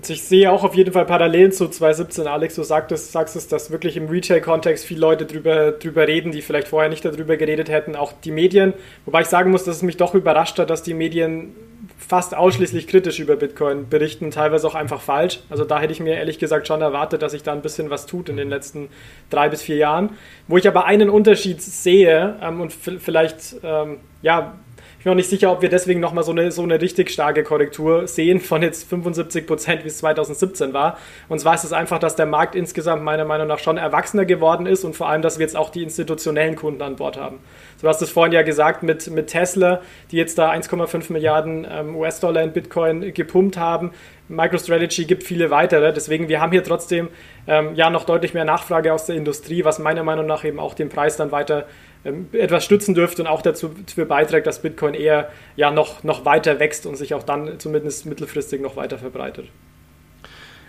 [0.00, 2.28] Also ich sehe auch auf jeden Fall Parallelen zu 2017.
[2.28, 6.40] Alex, du sagtest, sagst es, dass wirklich im Retail-Kontext viele Leute drüber, drüber reden, die
[6.40, 7.96] vielleicht vorher nicht darüber geredet hätten.
[7.96, 8.74] Auch die Medien.
[9.06, 11.52] Wobei ich sagen muss, dass es mich doch überrascht hat, dass die Medien
[11.96, 15.40] fast ausschließlich kritisch über Bitcoin berichten, teilweise auch einfach falsch.
[15.50, 18.06] Also da hätte ich mir ehrlich gesagt schon erwartet, dass sich da ein bisschen was
[18.06, 18.88] tut in den letzten
[19.30, 20.10] drei bis vier Jahren.
[20.48, 24.54] Wo ich aber einen Unterschied sehe ähm, und vielleicht, ähm, ja,
[24.98, 27.44] ich bin auch nicht sicher, ob wir deswegen nochmal so eine, so eine richtig starke
[27.44, 30.98] Korrektur sehen von jetzt 75 Prozent, wie es 2017 war.
[31.28, 34.66] Und zwar ist es einfach, dass der Markt insgesamt meiner Meinung nach schon erwachsener geworden
[34.66, 37.38] ist und vor allem, dass wir jetzt auch die institutionellen Kunden an Bord haben.
[37.80, 41.94] Du hast es vorhin ja gesagt mit, mit Tesla, die jetzt da 1,5 Milliarden ähm,
[41.94, 43.92] US-Dollar in Bitcoin gepumpt haben.
[44.28, 45.92] MicroStrategy gibt viele weitere.
[45.92, 47.08] Deswegen, wir haben hier trotzdem
[47.46, 50.74] ähm, ja noch deutlich mehr Nachfrage aus der Industrie, was meiner Meinung nach eben auch
[50.74, 51.66] den Preis dann weiter
[52.04, 53.74] etwas stützen dürfte und auch dazu
[54.08, 58.60] beiträgt, dass Bitcoin eher ja noch, noch weiter wächst und sich auch dann zumindest mittelfristig
[58.60, 59.46] noch weiter verbreitet.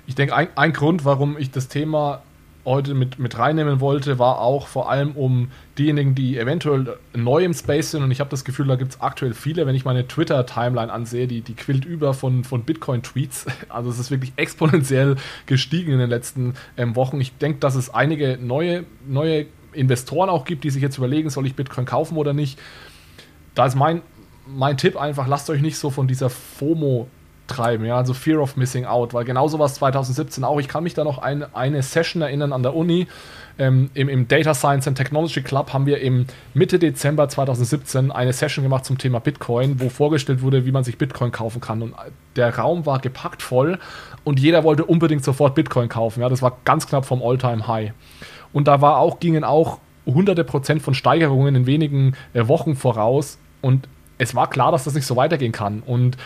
[0.07, 2.23] Ich denke, ein, ein Grund, warum ich das Thema
[2.65, 7.53] heute mit, mit reinnehmen wollte, war auch vor allem um diejenigen, die eventuell neu im
[7.53, 8.03] Space sind.
[8.03, 11.27] Und ich habe das Gefühl, da gibt es aktuell viele, wenn ich meine Twitter-Timeline ansehe,
[11.27, 13.45] die, die quillt über von, von Bitcoin-Tweets.
[13.69, 15.15] Also es ist wirklich exponentiell
[15.45, 17.21] gestiegen in den letzten ähm, Wochen.
[17.21, 21.45] Ich denke, dass es einige neue, neue Investoren auch gibt, die sich jetzt überlegen, soll
[21.45, 22.59] ich Bitcoin kaufen oder nicht.
[23.55, 24.01] Da ist mein,
[24.47, 27.07] mein Tipp einfach, lasst euch nicht so von dieser FOMO
[27.49, 30.59] treiben, ja, also Fear of Missing Out, weil genau so war es 2017 auch.
[30.59, 33.07] Ich kann mich da noch an eine Session erinnern an der Uni.
[33.57, 38.31] Ähm, im, im, Data Science and Technology Club haben wir im Mitte Dezember 2017 eine
[38.31, 41.81] Session gemacht zum Thema Bitcoin, wo vorgestellt wurde, wie man sich Bitcoin kaufen kann.
[41.81, 41.93] Und
[42.37, 43.77] der Raum war gepackt voll
[44.23, 46.21] und jeder wollte unbedingt sofort Bitcoin kaufen.
[46.21, 47.91] Ja, das war ganz knapp vom All-Time-High.
[48.53, 53.37] Und da war auch, gingen auch hunderte Prozent von Steigerungen in wenigen äh, Wochen voraus.
[53.61, 55.83] Und es war klar, dass das nicht so weitergehen kann.
[55.85, 56.17] Und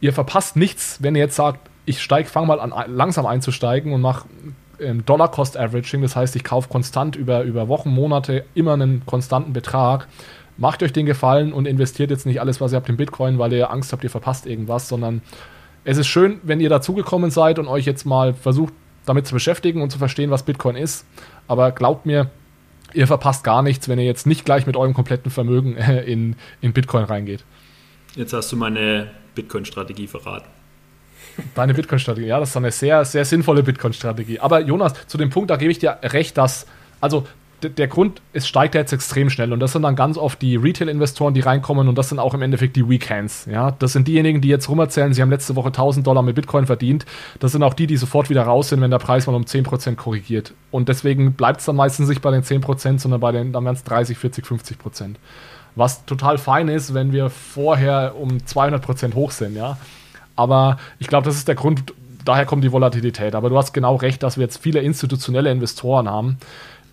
[0.00, 4.00] ihr verpasst nichts, wenn ihr jetzt sagt, ich steig, fange mal an, langsam einzusteigen und
[4.00, 4.26] mache
[4.80, 6.02] ähm, Dollar-Cost-Averaging.
[6.02, 10.06] Das heißt, ich kaufe konstant über, über Wochen, Monate immer einen konstanten Betrag.
[10.58, 13.52] Macht euch den Gefallen und investiert jetzt nicht alles, was ihr habt in Bitcoin, weil
[13.52, 15.22] ihr Angst habt, ihr verpasst irgendwas, sondern
[15.84, 18.72] es ist schön, wenn ihr dazugekommen seid und euch jetzt mal versucht,
[19.06, 21.04] damit zu beschäftigen und zu verstehen, was Bitcoin ist.
[21.48, 22.30] Aber glaubt mir,
[22.94, 26.72] ihr verpasst gar nichts, wenn ihr jetzt nicht gleich mit eurem kompletten Vermögen in, in
[26.72, 27.44] Bitcoin reingeht.
[28.14, 30.48] Jetzt hast du meine Bitcoin-Strategie verraten.
[31.54, 34.38] Deine Bitcoin-Strategie, ja, das ist eine sehr, sehr sinnvolle Bitcoin-Strategie.
[34.40, 36.66] Aber Jonas, zu dem Punkt, da gebe ich dir recht, dass,
[37.00, 37.26] also
[37.70, 40.56] der Grund, es steigt ja jetzt extrem schnell und das sind dann ganz oft die
[40.56, 43.46] Retail-Investoren, die reinkommen und das sind auch im Endeffekt die Weekends.
[43.50, 46.66] Ja, das sind diejenigen, die jetzt rumerzählen, sie haben letzte Woche 1000 Dollar mit Bitcoin
[46.66, 47.06] verdient.
[47.40, 49.96] Das sind auch die, die sofort wieder raus sind, wenn der Preis mal um 10%
[49.96, 50.54] korrigiert.
[50.70, 53.76] Und deswegen bleibt es dann meistens nicht bei den 10%, sondern bei den, dann werden
[53.76, 55.14] es 30, 40, 50%.
[55.74, 59.78] Was total fein ist, wenn wir vorher um 200% hoch sind, ja.
[60.36, 61.94] Aber ich glaube, das ist der Grund,
[62.24, 63.34] daher kommt die Volatilität.
[63.34, 66.38] Aber du hast genau recht, dass wir jetzt viele institutionelle Investoren haben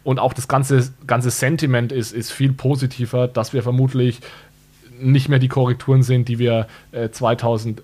[0.03, 4.21] und auch das ganze, ganze Sentiment ist, ist viel positiver, dass wir vermutlich
[4.99, 7.83] nicht mehr die Korrekturen sehen, die wir äh, 2018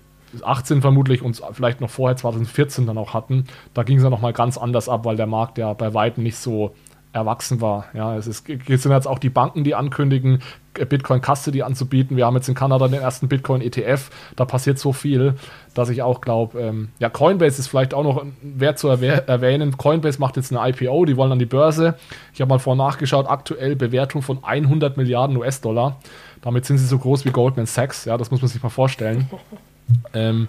[0.80, 3.46] vermutlich und vielleicht noch vorher 2014 dann auch hatten.
[3.74, 6.36] Da ging es ja nochmal ganz anders ab, weil der Markt ja bei weitem nicht
[6.36, 6.74] so
[7.16, 7.86] erwachsen war.
[7.94, 10.40] Ja, es, ist, es sind jetzt auch die Banken, die ankündigen,
[10.74, 12.18] Bitcoin Custody anzubieten.
[12.18, 14.10] Wir haben jetzt in Kanada den ersten Bitcoin ETF.
[14.36, 15.34] Da passiert so viel,
[15.72, 19.76] dass ich auch glaube, ähm, ja, Coinbase ist vielleicht auch noch wert zu erwähnen.
[19.78, 21.94] Coinbase macht jetzt eine IPO, die wollen an die Börse.
[22.34, 25.96] Ich habe mal vorher nachgeschaut, aktuell Bewertung von 100 Milliarden US-Dollar.
[26.42, 28.04] Damit sind sie so groß wie Goldman Sachs.
[28.04, 29.30] Ja, das muss man sich mal vorstellen.
[30.12, 30.48] ähm,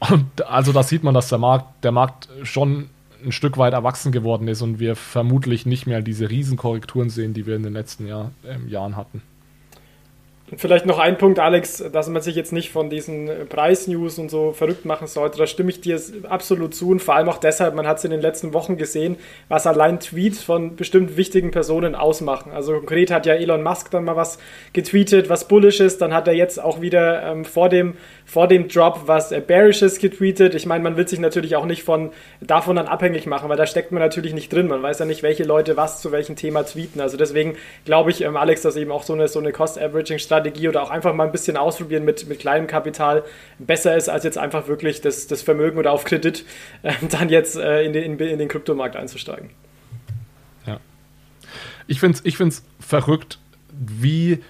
[0.00, 2.88] und also da sieht man, dass der Markt, der Markt schon
[3.24, 7.46] ein Stück weit erwachsen geworden ist und wir vermutlich nicht mehr diese Riesenkorrekturen sehen, die
[7.46, 9.22] wir in den letzten Jahr, äh, Jahren hatten.
[10.56, 14.52] Vielleicht noch ein Punkt, Alex, dass man sich jetzt nicht von diesen Preisnews und so
[14.52, 15.36] verrückt machen sollte.
[15.36, 18.10] Da stimme ich dir absolut zu und vor allem auch deshalb, man hat es in
[18.10, 19.16] den letzten Wochen gesehen,
[19.48, 22.50] was allein Tweets von bestimmt wichtigen Personen ausmachen.
[22.52, 24.38] Also konkret hat ja Elon Musk dann mal was
[24.72, 26.00] getweetet, was bullish ist.
[26.00, 27.94] Dann hat er jetzt auch wieder ähm, vor, dem,
[28.28, 30.54] vor dem Drop was äh, bearishes getweetet.
[30.54, 32.10] Ich meine, man will sich natürlich auch nicht von,
[32.40, 34.68] davon dann abhängig machen, weil da steckt man natürlich nicht drin.
[34.68, 37.00] Man weiß ja nicht, welche Leute was zu welchem Thema tweeten.
[37.00, 40.68] Also deswegen glaube ich, ähm, Alex, dass eben auch so eine, so eine Cost-Averaging-Strategie Strategie
[40.68, 43.24] oder auch einfach mal ein bisschen ausprobieren mit, mit kleinem Kapital
[43.58, 46.44] besser ist, als jetzt einfach wirklich das, das Vermögen oder auf Kredit
[46.82, 49.50] äh, dann jetzt äh, in, den, in, in den Kryptomarkt einzusteigen.
[50.66, 50.80] Ja.
[51.86, 53.38] Ich finde es ich find's verrückt,
[53.72, 54.40] wie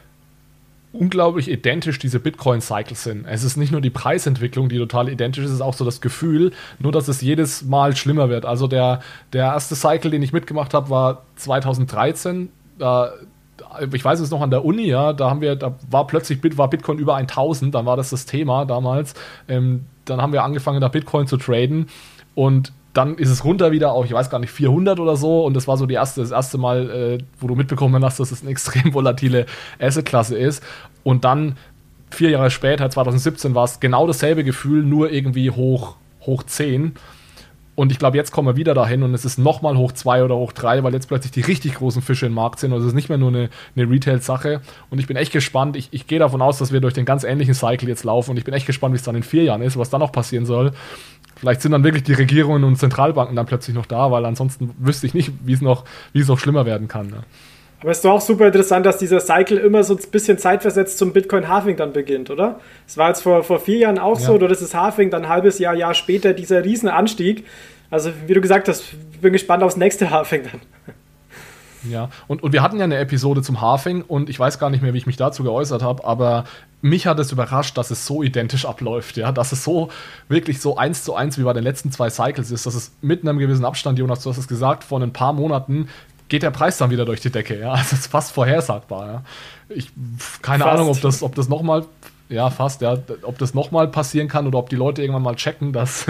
[0.93, 3.27] unglaublich identisch diese Bitcoin-Cycles sind.
[3.27, 6.01] Es ist nicht nur die Preisentwicklung, die total identisch ist, es ist auch so das
[6.01, 8.47] Gefühl, nur dass es jedes Mal schlimmer wird.
[8.47, 9.01] Also der,
[9.33, 12.49] der erste Cycle, den ich mitgemacht habe, war 2013.
[12.79, 13.13] Da,
[13.93, 16.71] ich weiß es noch an der Uni, ja, da haben wir, da war plötzlich war
[16.71, 19.15] Bitcoin über 1000, dann war das das Thema damals.
[19.47, 21.89] Ähm, dann haben wir angefangen, da Bitcoin zu traden
[22.35, 25.45] und dann ist es runter wieder auf, ich weiß gar nicht, 400 oder so.
[25.45, 28.33] Und das war so die erste, das erste Mal, äh, wo du mitbekommen hast, dass
[28.33, 29.47] es eine extrem volatile
[29.79, 30.65] Asset-Klasse ist.
[31.05, 31.57] Und dann,
[32.11, 36.95] vier Jahre später, 2017, war es genau dasselbe Gefühl, nur irgendwie hoch, hoch 10.
[37.79, 40.35] Und ich glaube, jetzt kommen wir wieder dahin und es ist nochmal hoch zwei oder
[40.35, 42.73] hoch drei, weil jetzt plötzlich die richtig großen Fische im Markt sind.
[42.73, 44.63] Also es ist nicht mehr nur eine, eine Retail-Sache.
[44.91, 45.77] Und ich bin echt gespannt.
[45.77, 48.33] Ich, ich gehe davon aus, dass wir durch den ganz ähnlichen Cycle jetzt laufen.
[48.33, 50.11] Und ich bin echt gespannt, wie es dann in vier Jahren ist, was dann noch
[50.11, 50.73] passieren soll.
[51.37, 55.07] Vielleicht sind dann wirklich die Regierungen und Zentralbanken dann plötzlich noch da, weil ansonsten wüsste
[55.07, 57.07] ich nicht, wie es noch, wie es noch schlimmer werden kann.
[57.07, 57.23] Ne?
[57.81, 60.99] Aber es ist doch auch super interessant, dass dieser Cycle immer so ein bisschen zeitversetzt
[60.99, 62.59] zum Bitcoin-Halving dann beginnt, oder?
[62.87, 64.27] Es war jetzt vor, vor vier Jahren auch ja.
[64.27, 67.45] so, oder das ist Halving, dann ein halbes Jahr, Jahr später dieser Riesenanstieg.
[67.91, 68.85] Also, wie du gesagt hast,
[69.21, 70.61] bin gespannt aufs nächste Halving dann.
[71.89, 74.83] Ja, und, und wir hatten ja eine Episode zum Halving und ich weiß gar nicht
[74.83, 76.45] mehr, wie ich mich dazu geäußert habe, aber
[76.83, 79.89] mich hat es überrascht, dass es so identisch abläuft, ja, dass es so
[80.29, 83.23] wirklich so eins zu eins wie bei den letzten zwei Cycles ist, dass es mit
[83.23, 85.89] einem gewissen Abstand, Jonas, du hast es gesagt, vor ein paar Monaten
[86.29, 87.59] geht der Preis dann wieder durch die Decke.
[87.59, 89.07] Ja, also es ist fast vorhersagbar.
[89.07, 89.23] Ja.
[89.69, 89.91] Ich
[90.43, 90.79] keine fast.
[90.79, 91.85] Ahnung, ob das, ob das nochmal,
[92.29, 95.73] ja, fast, ja, ob das nochmal passieren kann oder ob die Leute irgendwann mal checken,
[95.73, 96.07] dass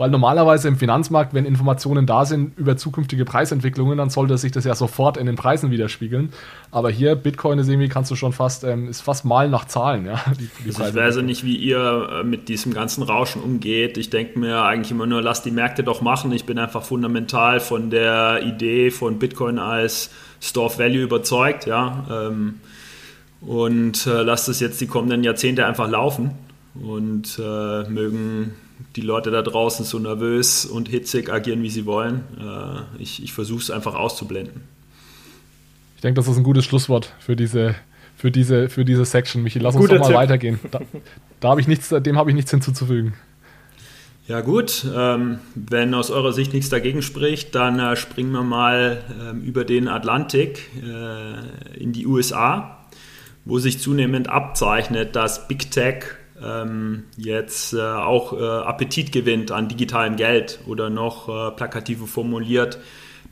[0.00, 4.64] weil normalerweise im Finanzmarkt, wenn Informationen da sind über zukünftige Preisentwicklungen, dann sollte sich das
[4.64, 6.32] ja sofort in den Preisen widerspiegeln.
[6.70, 10.06] Aber hier, Bitcoin ist irgendwie, kannst du schon fast, ähm, ist fast mal nach Zahlen,
[10.06, 10.14] ja.
[10.40, 13.98] Die, die also ich weiß ja nicht, wie ihr äh, mit diesem ganzen Rauschen umgeht.
[13.98, 16.32] Ich denke mir eigentlich immer nur, lasst die Märkte doch machen.
[16.32, 20.08] Ich bin einfach fundamental von der Idee von Bitcoin als
[20.40, 22.06] Store of Value überzeugt, ja.
[22.10, 22.54] Ähm,
[23.42, 26.30] und äh, lasst es jetzt die kommenden Jahrzehnte einfach laufen
[26.74, 28.54] und äh, mögen
[28.96, 32.24] die Leute da draußen so nervös und hitzig agieren, wie sie wollen.
[32.38, 34.62] Äh, ich ich versuche es einfach auszublenden.
[35.96, 37.74] Ich denke, das ist ein gutes Schlusswort für diese,
[38.16, 39.42] für diese, für diese Section.
[39.42, 40.16] Michi, lass uns Guter doch mal Tipp.
[40.16, 40.60] weitergehen.
[40.70, 40.80] Da,
[41.40, 43.14] da habe ich nichts, dem habe ich nichts hinzuzufügen.
[44.26, 49.02] Ja gut, ähm, wenn aus eurer Sicht nichts dagegen spricht, dann äh, springen wir mal
[49.20, 52.78] ähm, über den Atlantik äh, in die USA,
[53.44, 56.04] wo sich zunehmend abzeichnet, dass Big Tech
[56.42, 62.78] ähm, jetzt äh, auch äh, Appetit gewinnt an digitalem Geld oder noch äh, plakativer formuliert,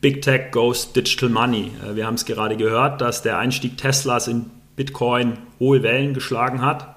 [0.01, 1.73] Big Tech goes Digital Money.
[1.85, 6.63] Äh, wir haben es gerade gehört, dass der Einstieg Teslas in Bitcoin hohe Wellen geschlagen
[6.63, 6.95] hat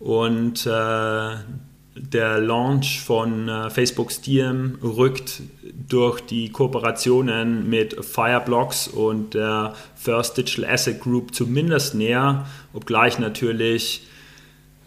[0.00, 1.36] und äh,
[1.94, 5.42] der Launch von äh, Facebook Steam rückt
[5.88, 14.06] durch die Kooperationen mit Fireblocks und der First Digital Asset Group zumindest näher, obgleich natürlich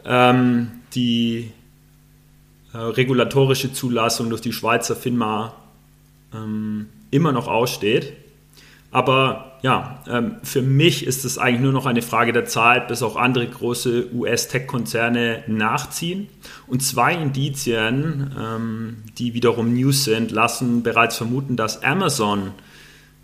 [0.06, 1.52] ähm, die
[2.74, 5.54] äh, regulatorische Zulassung durch die Schweizer FINMA
[6.34, 8.14] ähm, immer noch aussteht.
[8.92, 13.02] Aber ja, ähm, für mich ist es eigentlich nur noch eine Frage der Zeit, bis
[13.02, 16.28] auch andere große US-Tech-Konzerne nachziehen.
[16.68, 22.52] Und zwei Indizien, ähm, die wiederum News sind, lassen bereits vermuten, dass Amazon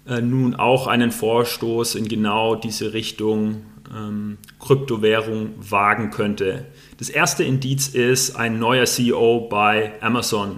[0.07, 3.63] äh, nun auch einen Vorstoß in genau diese Richtung
[3.93, 6.65] ähm, Kryptowährung wagen könnte.
[6.97, 10.57] Das erste Indiz ist ein neuer CEO bei Amazon.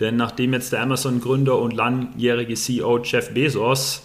[0.00, 4.02] Denn nachdem jetzt der Amazon-Gründer und langjährige CEO Jeff Bezos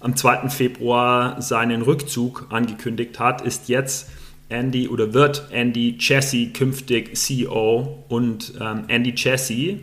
[0.00, 0.48] am 2.
[0.48, 4.10] Februar seinen Rückzug angekündigt hat, ist jetzt
[4.48, 9.80] Andy oder wird Andy Chessie künftig CEO und ähm, Andy Chessie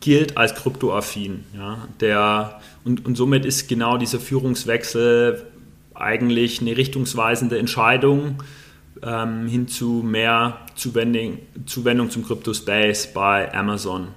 [0.00, 1.44] gilt als kryptoaffin.
[1.56, 5.46] Ja, der, und, und somit ist genau dieser Führungswechsel
[6.00, 8.42] eigentlich eine richtungsweisende Entscheidung
[9.02, 14.08] ähm, hin zu mehr Zuwendung, Zuwendung zum Crypto-Space bei Amazon.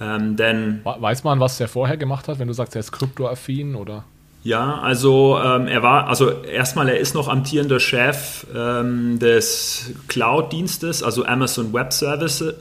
[0.00, 3.74] Ähm, denn Weiß man, was der vorher gemacht hat, wenn du sagst, er ist kryptoaffin
[3.74, 4.04] oder?
[4.44, 11.04] Ja, also ähm, er war, also erstmal, er ist noch amtierender Chef ähm, des Cloud-Dienstes,
[11.04, 12.54] also Amazon Web Services.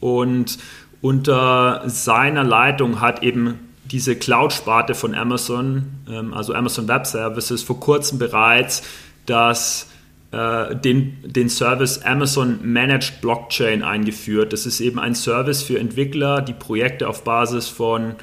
[0.00, 0.58] Und
[1.02, 7.80] unter seiner Leitung hat eben diese Cloud-Sparte von Amazon, ähm, also Amazon Web Services, vor
[7.80, 8.82] kurzem bereits
[9.26, 9.88] das
[10.34, 14.52] äh, den, den Service Amazon Managed Blockchain eingeführt.
[14.52, 18.16] Das ist eben ein Service für Entwickler, die Projekte auf Basis von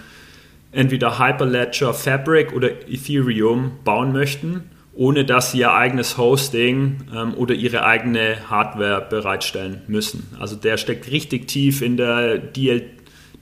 [0.71, 7.53] entweder Hyperledger Fabric oder Ethereum bauen möchten, ohne dass sie ihr eigenes Hosting ähm, oder
[7.53, 10.27] ihre eigene Hardware bereitstellen müssen.
[10.39, 12.39] Also der steckt richtig tief in der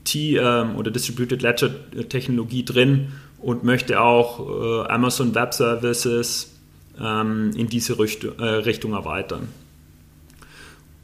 [0.05, 1.69] DLT ähm, oder Distributed Ledger
[2.09, 6.51] Technologie drin und möchte auch äh, Amazon Web Services
[6.99, 9.47] ähm, in diese Richtung, äh, Richtung erweitern.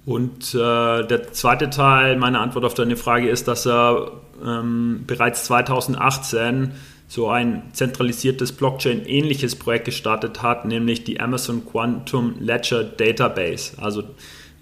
[0.05, 4.12] Und äh, der zweite Teil meiner Antwort auf deine Frage ist, dass er
[4.45, 6.71] ähm, bereits 2018
[7.08, 13.81] so ein zentralisiertes Blockchain-ähnliches Projekt gestartet hat, nämlich die Amazon Quantum Ledger Database.
[13.81, 14.03] Also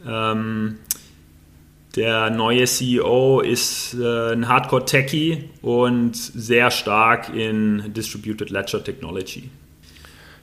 [0.08, 0.78] ähm,
[1.96, 9.50] der neue CEO ist äh, ein Hardcore-Techie und sehr stark in Distributed Ledger Technology.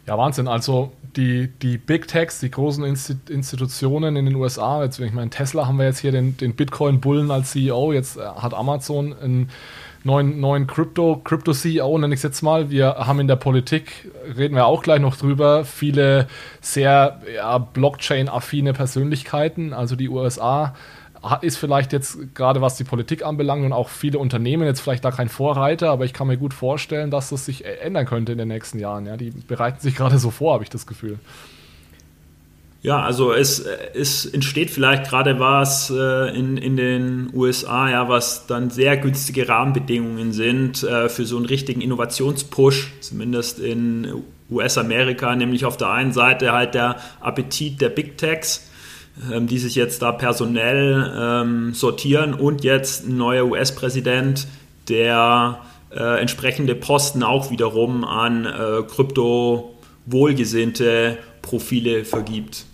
[0.07, 0.49] Ja, Wahnsinn.
[0.49, 5.67] Also die, die Big Techs, die großen Institutionen in den USA, jetzt, ich meine, Tesla
[5.67, 9.51] haben wir jetzt hier den, den Bitcoin-Bullen als CEO, jetzt äh, hat Amazon einen
[10.05, 12.71] neuen, neuen Crypto, Crypto-CEO, nenne ich es jetzt mal.
[12.71, 16.29] Wir haben in der Politik, reden wir auch gleich noch drüber, viele
[16.61, 19.73] sehr ja, Blockchain-affine Persönlichkeiten.
[19.73, 20.75] Also die USA
[21.42, 25.11] ist vielleicht jetzt gerade was die Politik anbelangt und auch viele Unternehmen jetzt vielleicht da
[25.11, 28.48] kein Vorreiter, aber ich kann mir gut vorstellen, dass das sich ändern könnte in den
[28.48, 29.06] nächsten Jahren.
[29.06, 31.18] Ja, die bereiten sich gerade so vor, habe ich das Gefühl.
[32.83, 38.46] Ja, also es, es entsteht vielleicht gerade was äh, in, in den USA, ja, was
[38.46, 45.66] dann sehr günstige Rahmenbedingungen sind äh, für so einen richtigen Innovationspush, zumindest in US-Amerika, nämlich
[45.66, 48.69] auf der einen Seite halt der Appetit der Big Techs,
[49.33, 54.46] ähm, die sich jetzt da personell ähm, sortieren und jetzt ein neuer US-Präsident,
[54.88, 62.66] der äh, entsprechende Posten auch wiederum an äh, krypto-wohlgesinnte Profile vergibt.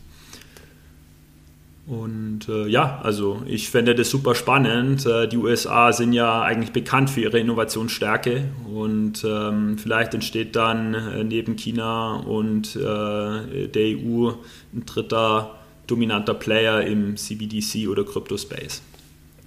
[1.86, 5.06] Und äh, ja, also ich fände das super spannend.
[5.06, 10.94] Äh, die USA sind ja eigentlich bekannt für ihre Innovationsstärke und ähm, vielleicht entsteht dann
[10.94, 14.32] äh, neben China und äh, der EU
[14.74, 15.55] ein dritter
[15.86, 18.82] dominanter Player im CBDC oder Crypto-Space.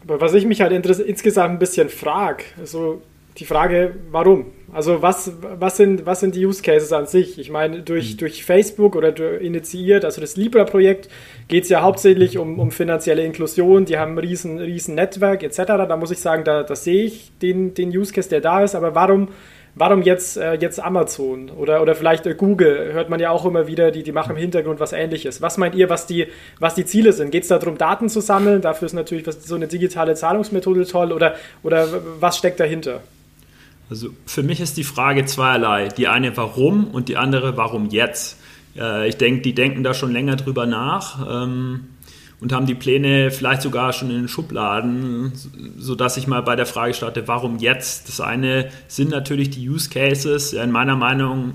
[0.04, 3.02] Aber was ich mich halt insgesamt ein bisschen frage, also
[3.40, 4.48] die Frage, warum?
[4.72, 7.40] Also was, was, sind, was sind die Use Cases an sich?
[7.40, 8.18] Ich meine, durch, mhm.
[8.18, 11.10] durch Facebook oder durch initiiert, also das Libra-Projekt,
[11.48, 15.58] geht es ja hauptsächlich um, um finanzielle Inklusion, die haben ein riesen, riesen Netzwerk etc.
[15.66, 18.76] Da muss ich sagen, da, da sehe ich den, den Use Case, der da ist,
[18.76, 19.30] aber warum
[19.80, 22.92] Warum jetzt, äh, jetzt Amazon oder, oder vielleicht äh, Google?
[22.92, 25.42] Hört man ja auch immer wieder, die, die machen im Hintergrund was ähnliches.
[25.42, 26.28] Was meint ihr, was die,
[26.60, 27.32] was die Ziele sind?
[27.32, 28.62] Geht es darum, Daten zu sammeln?
[28.62, 31.14] Dafür ist natürlich was, so eine digitale Zahlungsmethode toll.
[31.14, 31.88] Oder, oder
[32.20, 33.00] was steckt dahinter?
[33.90, 35.88] Also für mich ist die Frage zweierlei.
[35.88, 38.38] Die eine warum und die andere warum jetzt.
[38.78, 41.26] Äh, ich denke, die denken da schon länger drüber nach.
[41.46, 41.88] Ähm
[42.42, 45.34] und haben die Pläne vielleicht sogar schon in den Schubladen,
[45.78, 48.08] sodass ich mal bei der Frage starte, warum jetzt?
[48.08, 50.54] Das eine sind natürlich die Use Cases.
[50.54, 51.54] In meiner Meinung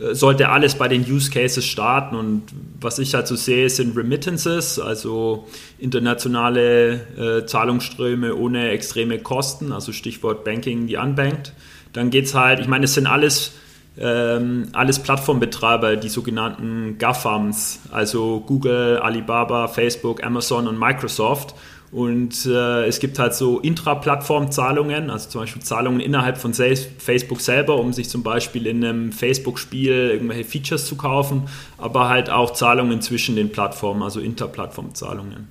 [0.00, 2.16] äh, sollte alles bei den Use Cases starten.
[2.16, 2.42] Und
[2.80, 5.46] was ich halt so sehe, sind Remittances, also
[5.78, 11.52] internationale äh, Zahlungsströme ohne extreme Kosten, also Stichwort Banking, die unbankt.
[11.92, 13.52] Dann geht es halt, ich meine, es sind alles,
[13.98, 21.54] ähm, alles Plattformbetreiber, die sogenannten GAFAMs, also Google, Alibaba, Facebook, Amazon und Microsoft.
[21.92, 27.76] Und äh, es gibt halt so Intra-Plattform-Zahlungen, also zum Beispiel Zahlungen innerhalb von Facebook selber,
[27.76, 31.44] um sich zum Beispiel in einem Facebook-Spiel irgendwelche Features zu kaufen,
[31.78, 35.46] aber halt auch Zahlungen zwischen den Plattformen, also Interplattform-Zahlungen.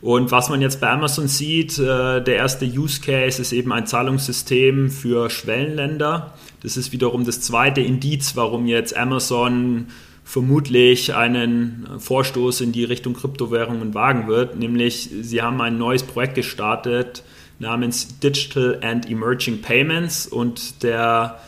[0.00, 3.86] Und was man jetzt bei Amazon sieht, äh, der erste Use Case ist eben ein
[3.86, 6.32] Zahlungssystem für Schwellenländer.
[6.64, 9.88] Das ist wiederum das zweite Indiz, warum jetzt Amazon
[10.24, 16.36] vermutlich einen Vorstoß in die Richtung Kryptowährungen wagen wird, nämlich sie haben ein neues Projekt
[16.36, 17.22] gestartet
[17.58, 21.38] namens Digital and Emerging Payments und der,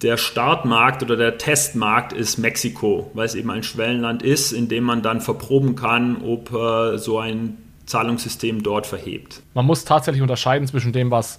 [0.00, 4.84] der Startmarkt oder der Testmarkt ist Mexiko, weil es eben ein Schwellenland ist, in dem
[4.84, 9.42] man dann verproben kann, ob äh, so ein Zahlungssystem dort verhebt.
[9.52, 11.38] Man muss tatsächlich unterscheiden zwischen dem, was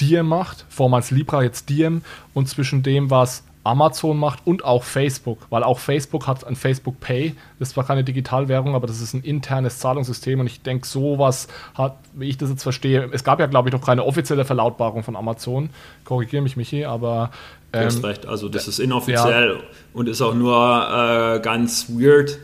[0.00, 2.02] Diem macht, vormals Libra, jetzt Diem,
[2.34, 7.00] und zwischen dem, was Amazon macht und auch Facebook, weil auch Facebook hat ein Facebook
[7.00, 7.34] Pay.
[7.58, 11.48] Das ist zwar keine Digitalwährung, aber das ist ein internes Zahlungssystem und ich denke, sowas
[11.74, 15.02] hat, wie ich das jetzt verstehe, es gab ja, glaube ich, noch keine offizielle Verlautbarung
[15.02, 15.70] von Amazon.
[16.04, 17.30] Korrigiere mich, Michi, aber.
[17.72, 19.64] Ähm, du hast ähm, recht, also das ist inoffiziell ja.
[19.92, 22.38] und ist auch nur äh, ganz weird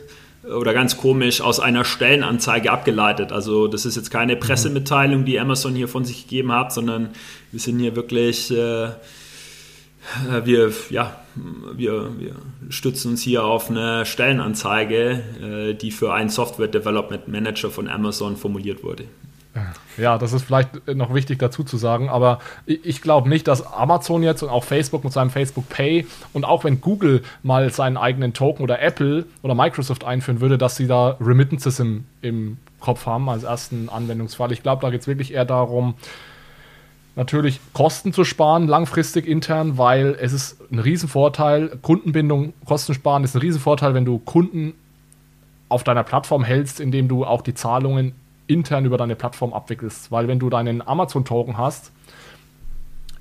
[0.45, 3.33] oder ganz komisch aus einer Stellenanzeige abgeleitet.
[3.33, 4.37] Also das ist jetzt keine.
[4.37, 7.11] Pressemitteilung, die Amazon hier von sich gegeben hat, sondern
[7.51, 8.51] wir sind hier wirklich.
[8.51, 8.91] Äh,
[10.31, 12.35] äh, wir, ja, wir, wir
[12.69, 18.37] stützen uns hier auf eine Stellenanzeige, äh, die für einen Software Development Manager von Amazon
[18.37, 19.05] formuliert wurde.
[19.99, 24.23] Ja, das ist vielleicht noch wichtig dazu zu sagen, aber ich glaube nicht, dass Amazon
[24.23, 28.33] jetzt und auch Facebook mit seinem Facebook Pay und auch wenn Google mal seinen eigenen
[28.33, 33.29] Token oder Apple oder Microsoft einführen würde, dass sie da Remittances im, im Kopf haben
[33.29, 34.53] als ersten Anwendungsfall.
[34.53, 35.95] Ich glaube, da geht es wirklich eher darum,
[37.15, 43.35] natürlich Kosten zu sparen, langfristig intern, weil es ist ein Riesenvorteil, Kundenbindung, Kosten sparen ist
[43.35, 44.73] ein Riesenvorteil, wenn du Kunden
[45.69, 48.15] auf deiner Plattform hältst, indem du auch die Zahlungen
[48.47, 50.11] intern über deine Plattform abwickelst.
[50.11, 51.93] Weil wenn du deinen Amazon-Token hast,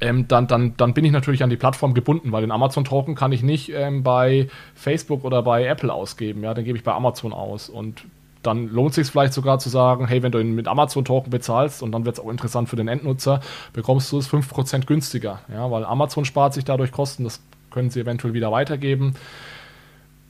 [0.02, 3.32] ähm, dann, dann, dann bin ich natürlich an die Plattform gebunden, weil den Amazon-Token kann
[3.32, 6.44] ich nicht ähm, bei Facebook oder bei Apple ausgeben.
[6.44, 7.70] Ja, den gebe ich bei Amazon aus.
[7.70, 8.04] Und
[8.42, 11.84] dann lohnt es sich vielleicht sogar zu sagen, hey, wenn du ihn mit Amazon-Token bezahlst
[11.84, 13.42] und dann wird es auch interessant für den Endnutzer,
[13.74, 15.42] bekommst du es 5% günstiger.
[15.54, 19.16] Ja, weil Amazon spart sich dadurch Kosten, das können sie eventuell wieder weitergeben.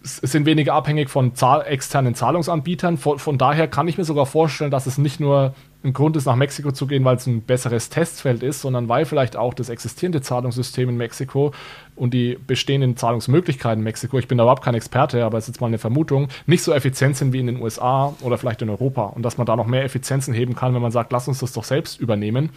[0.04, 2.98] Sind weniger abhängig von zahl externen Zahlungsanbietern.
[2.98, 6.26] Von, von daher kann ich mir sogar vorstellen, dass es nicht nur ein Grund ist,
[6.26, 9.70] nach Mexiko zu gehen, weil es ein besseres Testfeld ist, sondern weil vielleicht auch das
[9.70, 11.54] existierende Zahlungssystem in Mexiko
[11.96, 15.56] und die bestehenden Zahlungsmöglichkeiten in Mexiko, ich bin da überhaupt kein Experte, aber es ist
[15.56, 18.70] jetzt mal eine Vermutung, nicht so effizient sind wie in den USA oder vielleicht in
[18.70, 21.40] Europa und dass man da noch mehr Effizienzen heben kann, wenn man sagt, lass uns
[21.40, 22.50] das doch selbst übernehmen.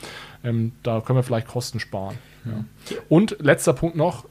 [0.44, 2.16] Ähm, da können wir vielleicht Kosten sparen.
[2.44, 2.96] Ja.
[3.08, 4.24] Und letzter Punkt noch,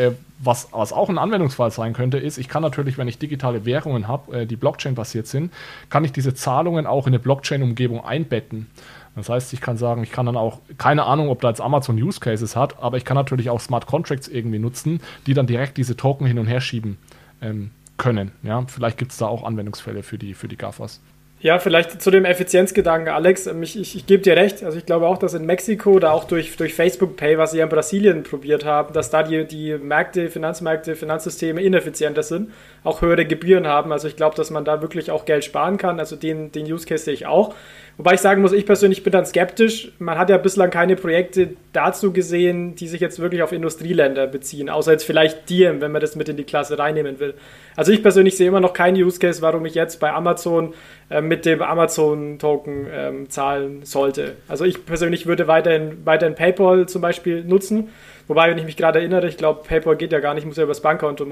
[0.00, 3.64] äh, was, was auch ein Anwendungsfall sein könnte, ist, ich kann natürlich, wenn ich digitale
[3.66, 5.52] Währungen habe, äh, die Blockchain-basiert sind,
[5.90, 8.68] kann ich diese Zahlungen auch in eine Blockchain-Umgebung einbetten.
[9.16, 11.96] Das heißt, ich kann sagen, ich kann dann auch, keine Ahnung, ob da jetzt Amazon
[11.96, 15.76] Use Cases hat, aber ich kann natürlich auch Smart Contracts irgendwie nutzen, die dann direkt
[15.76, 16.96] diese Token hin und her schieben
[17.42, 18.32] ähm, können.
[18.42, 21.00] Ja, vielleicht gibt es da auch Anwendungsfälle für die, für die GAFAs.
[21.42, 23.46] Ja, vielleicht zu dem Effizienzgedanken, Alex.
[23.46, 24.62] Ähm, ich, ich, ich gebe dir recht.
[24.62, 27.60] Also ich glaube auch, dass in Mexiko oder auch durch, durch Facebook Pay, was sie
[27.60, 32.50] in Brasilien probiert haben, dass da die, die Märkte, Finanzmärkte, Finanzsysteme ineffizienter sind,
[32.84, 33.90] auch höhere Gebühren haben.
[33.90, 35.98] Also ich glaube, dass man da wirklich auch Geld sparen kann.
[35.98, 37.54] Also den, den Use Case sehe ich auch.
[37.96, 39.92] Wobei ich sagen muss, ich persönlich bin dann skeptisch.
[39.98, 44.70] Man hat ja bislang keine Projekte dazu gesehen, die sich jetzt wirklich auf Industrieländer beziehen,
[44.70, 47.34] außer jetzt vielleicht Diem, wenn man das mit in die Klasse reinnehmen will.
[47.76, 50.72] Also ich persönlich sehe immer noch keinen Use Case, warum ich jetzt bei Amazon
[51.10, 54.34] äh, mit dem Amazon-Token ähm, zahlen sollte.
[54.48, 57.90] Also ich persönlich würde weiterhin, weiterhin PayPal zum Beispiel nutzen.
[58.26, 60.64] Wobei, wenn ich mich gerade erinnere, ich glaube, PayPal geht ja gar nicht, muss ja
[60.64, 61.24] übers Bankkonto,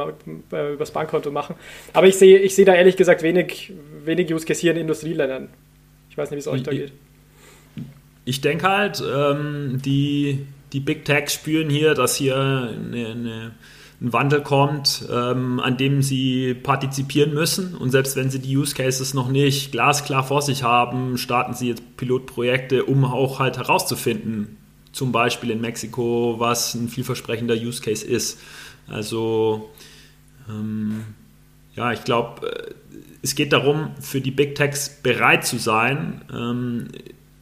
[0.53, 1.57] äh, übers Bankkonto machen.
[1.93, 3.73] Aber ich sehe, ich sehe da ehrlich gesagt wenig,
[4.05, 5.49] wenig Use Case hier in Industrieländern.
[6.11, 6.93] Ich weiß nicht, wie es euch da geht.
[8.25, 13.51] Ich denke halt, ähm, die, die Big Techs spüren hier, dass hier eine, eine,
[14.01, 17.75] ein Wandel kommt, ähm, an dem sie partizipieren müssen.
[17.75, 21.69] Und selbst wenn sie die Use Cases noch nicht glasklar vor sich haben, starten sie
[21.69, 24.57] jetzt Pilotprojekte, um auch halt herauszufinden,
[24.93, 28.39] zum Beispiel in Mexiko, was ein vielversprechender Use Case ist.
[28.87, 29.69] Also
[30.49, 31.05] ähm,
[31.75, 32.75] ja, ich glaube, äh,
[33.23, 36.89] es geht darum, für die Big Techs bereit zu sein, ähm,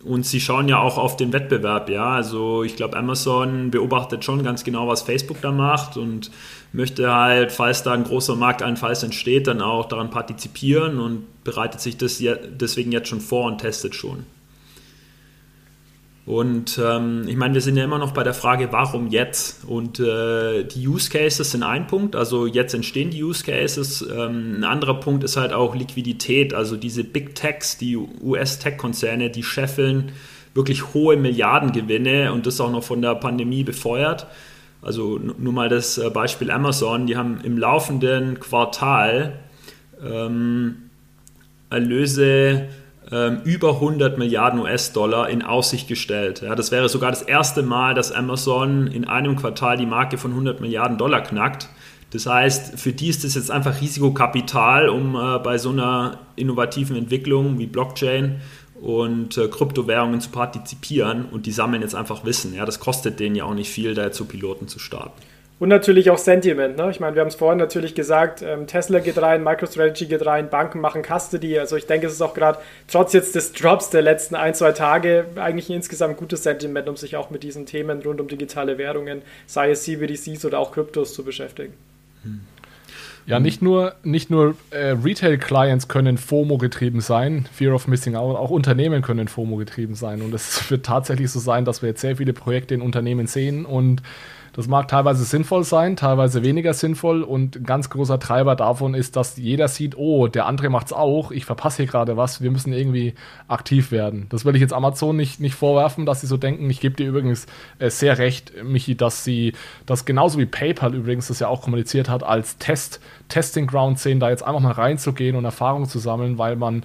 [0.07, 2.11] und sie schauen ja auch auf den Wettbewerb, ja.
[2.11, 6.31] Also ich glaube, Amazon beobachtet schon ganz genau, was Facebook da macht und
[6.73, 11.97] möchte halt, falls da ein großer Markteinfall entsteht, dann auch daran partizipieren und bereitet sich
[11.97, 12.23] das
[12.61, 14.25] deswegen jetzt schon vor und testet schon.
[16.27, 19.65] Und ähm, ich meine, wir sind ja immer noch bei der Frage, warum jetzt?
[19.65, 24.03] Und äh, die Use Cases sind ein Punkt, also jetzt entstehen die Use Cases.
[24.03, 29.45] Ähm, ein anderer Punkt ist halt auch Liquidität, also diese Big Techs, die US-Tech-Konzerne, die
[29.45, 30.11] scheffeln
[30.53, 34.27] wirklich hohe Milliardengewinne und das auch noch von der Pandemie befeuert.
[34.83, 39.39] Also nur mal das äh, Beispiel Amazon, die haben im laufenden Quartal
[40.05, 40.91] ähm,
[41.71, 42.69] Erlöse
[43.13, 46.43] ähm, über 100 Milliarden US-Dollar in Aussicht gestellt.
[46.43, 50.33] Ja, das wäre sogar das erste Mal, dass Amazon in einem Quartal die Marke von
[50.33, 51.69] 100 Milliarden Dollar knackt.
[52.11, 56.97] Das heißt, für die ist das jetzt einfach Risikokapital, um äh, bei so einer innovativen
[56.97, 58.41] Entwicklung wie Blockchain
[58.81, 62.55] und äh, Kryptowährungen zu partizipieren und die sammeln jetzt einfach Wissen.
[62.55, 65.21] Ja, das kostet denen ja auch nicht viel, da jetzt so Piloten zu starten.
[65.59, 66.77] Und natürlich auch Sentiment.
[66.77, 66.91] Ne?
[66.91, 70.51] Ich meine, wir haben es vorhin natürlich gesagt, ähm, Tesla geht rein, MicroStrategy geht rein,
[70.51, 71.59] Banken machen Custody.
[71.59, 74.73] Also ich denke, es ist auch gerade trotz jetzt des Drops der letzten ein, zwei
[74.73, 78.77] Tage eigentlich ein insgesamt gutes Sentiment, um sich auch mit diesen Themen rund um digitale
[78.77, 81.73] Währungen, sei es CBDCs oder auch Kryptos zu beschäftigen.
[82.23, 82.41] Hm.
[83.25, 88.37] Ja, nicht nur, nicht nur äh, Retail-Clients können FOMO getrieben sein, Fear of Missing Out,
[88.37, 90.23] auch Unternehmen können FOMO getrieben sein.
[90.23, 93.65] Und es wird tatsächlich so sein, dass wir jetzt sehr viele Projekte in Unternehmen sehen
[93.65, 94.03] und
[94.57, 99.15] das mag teilweise sinnvoll sein, teilweise weniger sinnvoll und ein ganz großer Treiber davon ist,
[99.15, 102.51] dass jeder sieht, oh, der andere macht es auch, ich verpasse hier gerade was, wir
[102.51, 103.15] müssen irgendwie
[103.49, 104.27] aktiv werden.
[104.31, 106.71] Das will ich jetzt Amazon nicht, nicht vorwerfen, dass sie so denken.
[106.71, 107.47] Ich gebe dir übrigens
[107.79, 109.53] äh, sehr recht, Michi, dass sie
[109.85, 114.21] das genauso wie PayPal übrigens das ja auch kommuniziert hat, als Test, Testing Ground sehen,
[114.21, 116.83] da jetzt einfach mal reinzugehen und Erfahrungen zu sammeln, weil man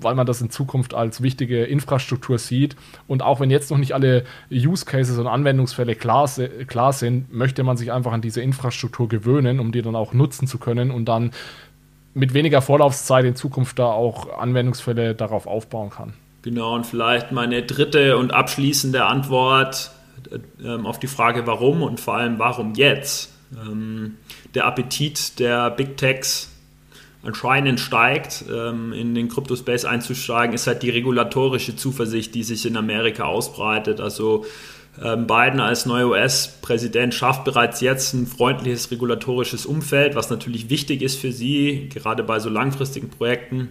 [0.00, 2.76] weil man das in Zukunft als wichtige Infrastruktur sieht.
[3.06, 6.28] Und auch wenn jetzt noch nicht alle Use Cases und Anwendungsfälle klar,
[6.66, 10.46] klar sind, möchte man sich einfach an diese Infrastruktur gewöhnen, um die dann auch nutzen
[10.46, 11.30] zu können und dann
[12.14, 16.14] mit weniger Vorlaufzeit in Zukunft da auch Anwendungsfälle darauf aufbauen kann.
[16.42, 19.90] Genau, und vielleicht meine dritte und abschließende Antwort
[20.62, 23.32] äh, auf die Frage, warum und vor allem, warum jetzt?
[23.54, 24.16] Ähm,
[24.54, 26.53] der Appetit der Big Techs
[27.24, 32.76] anscheinend steigt, ähm, in den Crypto-Space einzusteigen, ist halt die regulatorische Zuversicht, die sich in
[32.76, 34.00] Amerika ausbreitet.
[34.00, 34.44] Also
[35.02, 41.02] ähm, Biden als neuer US-Präsident schafft bereits jetzt ein freundliches regulatorisches Umfeld, was natürlich wichtig
[41.02, 43.68] ist für sie, gerade bei so langfristigen Projekten.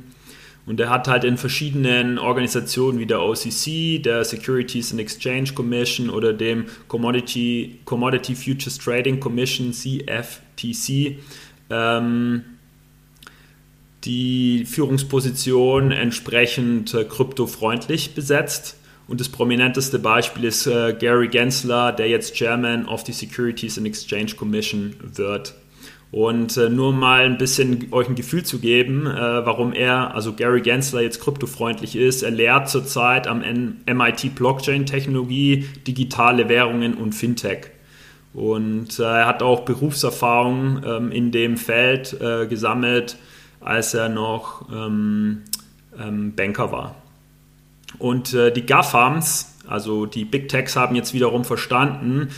[0.65, 6.09] Und er hat halt in verschiedenen Organisationen wie der OCC, der Securities and Exchange Commission
[6.09, 11.17] oder dem Commodity, Commodity Futures Trading Commission, CFTC,
[11.69, 12.43] ähm,
[14.05, 18.77] die Führungsposition entsprechend äh, kryptofreundlich besetzt.
[19.07, 23.87] Und das prominenteste Beispiel ist äh, Gary Gensler, der jetzt Chairman of the Securities and
[23.87, 25.55] Exchange Commission wird.
[26.11, 30.33] Und äh, nur mal ein bisschen euch ein Gefühl zu geben, äh, warum er, also
[30.33, 32.21] Gary Gensler, jetzt kryptofreundlich ist.
[32.21, 37.71] Er lehrt zurzeit am MIT Blockchain Technologie, digitale Währungen und Fintech.
[38.33, 43.17] Und äh, er hat auch Berufserfahrung ähm, in dem Feld äh, gesammelt
[43.63, 45.43] als er noch ähm,
[45.99, 46.95] ähm, Banker war.
[47.99, 52.29] Und äh, die GAFAMs, also die Big Techs, haben jetzt wiederum verstanden,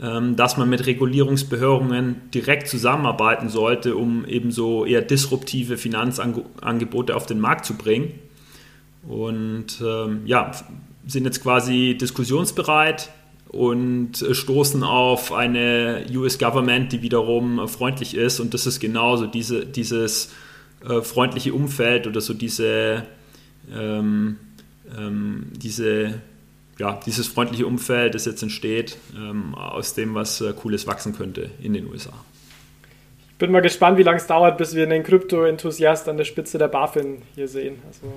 [0.00, 7.26] ähm, dass man mit Regulierungsbehörden direkt zusammenarbeiten sollte, um eben so eher disruptive Finanzangebote auf
[7.26, 8.12] den Markt zu bringen.
[9.06, 10.52] Und ähm, ja,
[11.06, 13.10] sind jetzt quasi diskussionsbereit
[13.48, 18.40] und äh, stoßen auf eine US Government, die wiederum freundlich ist.
[18.40, 20.32] Und das ist genauso diese, dieses
[20.88, 23.04] äh, freundliche Umfeld oder so diese,
[23.72, 24.38] ähm,
[24.96, 26.20] ähm, diese,
[26.78, 31.50] ja, dieses freundliche Umfeld, das jetzt entsteht, ähm, aus dem was äh, Cooles wachsen könnte
[31.60, 32.12] in den USA.
[33.30, 36.58] Ich bin mal gespannt, wie lange es dauert, bis wir einen Krypto-Enthusiast an der Spitze
[36.58, 37.78] der BaFin hier sehen.
[37.88, 38.12] Also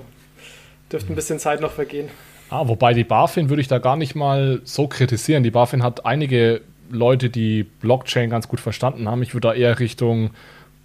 [0.90, 2.08] dürfte ein bisschen Zeit noch vergehen.
[2.48, 5.42] Ah, wobei die BaFin würde ich da gar nicht mal so kritisieren.
[5.42, 6.60] Die BaFin hat einige
[6.90, 9.22] Leute, die Blockchain ganz gut verstanden haben.
[9.22, 10.30] Ich würde da eher Richtung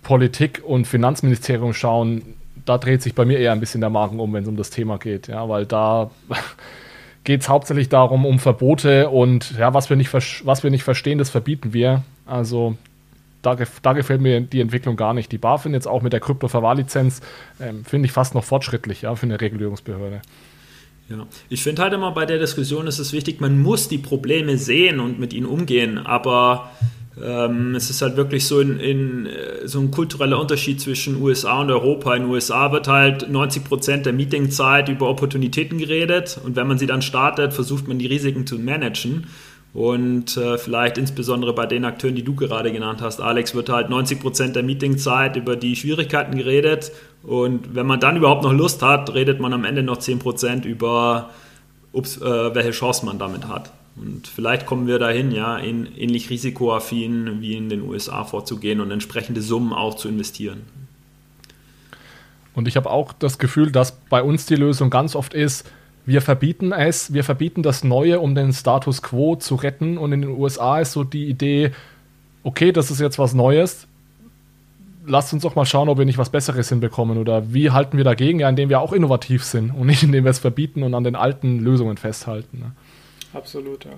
[0.03, 2.23] Politik und Finanzministerium schauen,
[2.65, 4.69] da dreht sich bei mir eher ein bisschen der Magen um, wenn es um das
[4.69, 6.11] Thema geht, ja, weil da
[7.23, 11.17] geht es hauptsächlich darum, um Verbote und ja, was wir nicht, was wir nicht verstehen,
[11.17, 12.03] das verbieten wir.
[12.25, 12.77] Also
[13.41, 15.31] da, da, gefällt mir die Entwicklung gar nicht.
[15.31, 17.21] Die BaFin jetzt auch mit der Krypto-Verwahrlizenz
[17.59, 20.21] ähm, finde ich fast noch fortschrittlich ja, für eine Regulierungsbehörde.
[21.09, 24.57] Ja, ich finde halt immer bei der Diskussion ist es wichtig, man muss die Probleme
[24.57, 26.71] sehen und mit ihnen umgehen, aber
[27.21, 31.61] Ähm, es ist halt wirklich so, in, in, äh, so ein kultureller Unterschied zwischen USA
[31.61, 32.15] und Europa.
[32.15, 36.77] In den USA wird halt 90 Prozent der Meetingzeit über Opportunitäten geredet und wenn man
[36.77, 39.27] sie dann startet, versucht man die Risiken zu managen.
[39.73, 43.89] Und äh, vielleicht insbesondere bei den Akteuren, die du gerade genannt hast, Alex, wird halt
[43.89, 46.91] 90 Prozent der Meetingzeit über die Schwierigkeiten geredet.
[47.23, 51.29] Und wenn man dann überhaupt noch Lust hat, redet man am Ende noch 10% über,
[51.93, 53.71] ups, äh, welche Chance man damit hat.
[53.95, 58.89] Und vielleicht kommen wir dahin, ja, in, ähnlich risikoaffin wie in den USA vorzugehen und
[58.91, 60.61] entsprechende Summen auch zu investieren.
[62.53, 65.69] Und ich habe auch das Gefühl, dass bei uns die Lösung ganz oft ist,
[66.05, 69.97] wir verbieten es, wir verbieten das Neue, um den Status quo zu retten.
[69.97, 71.71] Und in den USA ist so die Idee,
[72.43, 73.87] okay, das ist jetzt was Neues,
[75.05, 77.17] lasst uns doch mal schauen, ob wir nicht was Besseres hinbekommen.
[77.17, 78.39] Oder wie halten wir dagegen?
[78.39, 81.15] Ja, indem wir auch innovativ sind und nicht indem wir es verbieten und an den
[81.15, 82.59] alten Lösungen festhalten.
[82.59, 82.71] Ne?
[83.33, 83.91] Absolut, ja.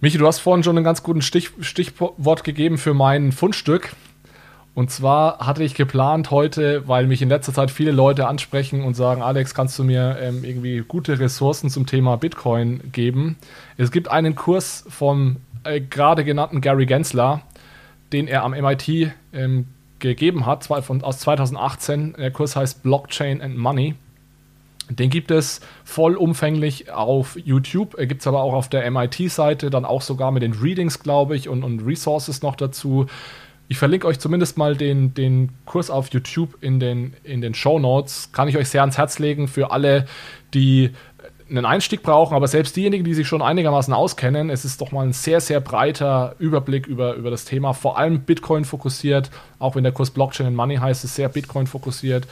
[0.00, 3.94] Michi, du hast vorhin schon ein ganz gutes Stich, Stichwort gegeben für mein Fundstück.
[4.74, 8.94] Und zwar hatte ich geplant heute, weil mich in letzter Zeit viele Leute ansprechen und
[8.94, 13.36] sagen, Alex, kannst du mir ähm, irgendwie gute Ressourcen zum Thema Bitcoin geben?
[13.76, 17.42] Es gibt einen Kurs vom äh, gerade genannten Gary Gensler,
[18.12, 19.66] den er am MIT ähm,
[19.98, 22.14] gegeben hat, von, aus 2018.
[22.18, 23.94] Der Kurs heißt Blockchain and Money.
[24.96, 30.02] Den gibt es vollumfänglich auf YouTube, gibt es aber auch auf der MIT-Seite, dann auch
[30.02, 33.06] sogar mit den Readings, glaube ich, und, und Resources noch dazu.
[33.68, 37.78] Ich verlinke euch zumindest mal den, den Kurs auf YouTube in den, in den Show
[37.78, 38.30] Notes.
[38.32, 40.06] Kann ich euch sehr ans Herz legen für alle,
[40.52, 40.90] die
[41.56, 45.04] einen Einstieg brauchen, aber selbst diejenigen, die sich schon einigermaßen auskennen, es ist doch mal
[45.04, 49.84] ein sehr, sehr breiter Überblick über, über das Thema, vor allem Bitcoin fokussiert, auch wenn
[49.84, 52.26] der Kurs Blockchain and Money heißt, ist sehr Bitcoin fokussiert,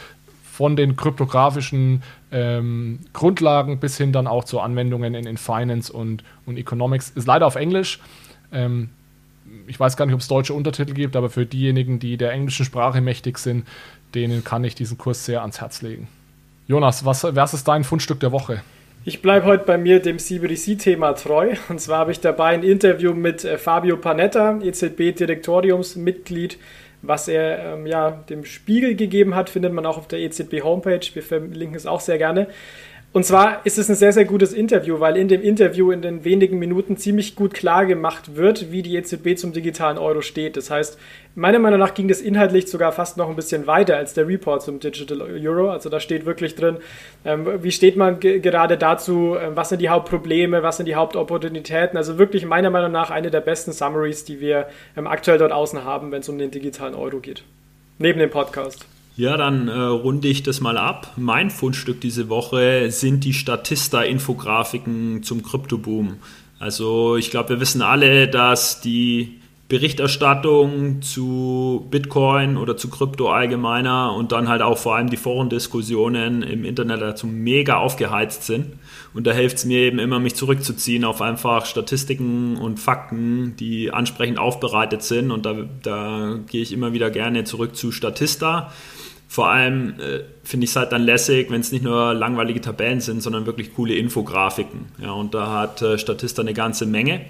[0.60, 6.22] von den kryptografischen ähm, Grundlagen bis hin dann auch zu Anwendungen in, in Finance und,
[6.44, 7.08] und Economics.
[7.08, 7.98] Ist leider auf Englisch.
[8.52, 8.90] Ähm,
[9.66, 12.66] ich weiß gar nicht, ob es deutsche Untertitel gibt, aber für diejenigen, die der englischen
[12.66, 13.66] Sprache mächtig sind,
[14.14, 16.08] denen kann ich diesen Kurs sehr ans Herz legen.
[16.68, 18.60] Jonas, was, was ist dein Fundstück der Woche?
[19.06, 21.54] Ich bleibe heute bei mir dem CBDC-Thema treu.
[21.70, 26.58] Und zwar habe ich dabei ein Interview mit äh, Fabio Panetta, EZB-Direktoriumsmitglied,
[27.02, 31.14] was er ähm, ja, dem Spiegel gegeben hat, findet man auch auf der EZB-Homepage.
[31.14, 32.48] Wir verlinken es auch sehr gerne.
[33.12, 36.24] Und zwar ist es ein sehr, sehr gutes Interview, weil in dem Interview in den
[36.24, 40.56] wenigen Minuten ziemlich gut klar gemacht wird, wie die EZB zum digitalen Euro steht.
[40.56, 40.96] Das heißt,
[41.34, 44.62] meiner Meinung nach ging das inhaltlich sogar fast noch ein bisschen weiter als der Report
[44.62, 45.70] zum Digital Euro.
[45.70, 46.76] Also da steht wirklich drin,
[47.24, 51.96] ähm, wie steht man gerade dazu, ähm, was sind die Hauptprobleme, was sind die Hauptopportunitäten.
[51.96, 55.82] Also wirklich meiner Meinung nach eine der besten Summaries, die wir ähm, aktuell dort außen
[55.82, 57.42] haben, wenn es um den digitalen Euro geht.
[57.98, 58.86] Neben dem Podcast.
[59.16, 61.12] Ja, dann äh, runde ich das mal ab.
[61.16, 66.16] Mein Fundstück diese Woche sind die Statista-Infografiken zum Kryptoboom.
[66.58, 69.40] Also ich glaube, wir wissen alle, dass die
[69.70, 76.42] Berichterstattung zu Bitcoin oder zu Krypto allgemeiner und dann halt auch vor allem die Forendiskussionen
[76.42, 78.66] im Internet dazu mega aufgeheizt sind.
[79.14, 83.92] Und da hilft es mir eben immer, mich zurückzuziehen auf einfach Statistiken und Fakten, die
[83.92, 85.30] ansprechend aufbereitet sind.
[85.30, 85.54] Und da,
[85.84, 88.72] da gehe ich immer wieder gerne zurück zu Statista.
[89.30, 93.00] Vor allem äh, finde ich es halt dann lässig, wenn es nicht nur langweilige Tabellen
[93.00, 94.86] sind, sondern wirklich coole Infografiken.
[95.00, 97.20] Ja, und da hat äh, Statista eine ganze Menge.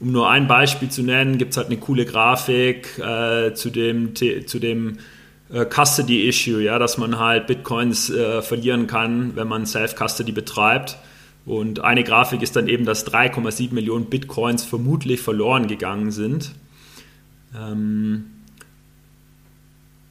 [0.00, 4.14] Um nur ein Beispiel zu nennen, gibt es halt eine coole Grafik äh, zu dem,
[4.14, 4.96] zu dem
[5.52, 10.96] äh, Custody-Issue, ja, dass man halt Bitcoins äh, verlieren kann, wenn man Self-Custody betreibt.
[11.44, 16.52] Und eine Grafik ist dann eben, dass 3,7 Millionen Bitcoins vermutlich verloren gegangen sind.
[17.54, 18.30] Ähm,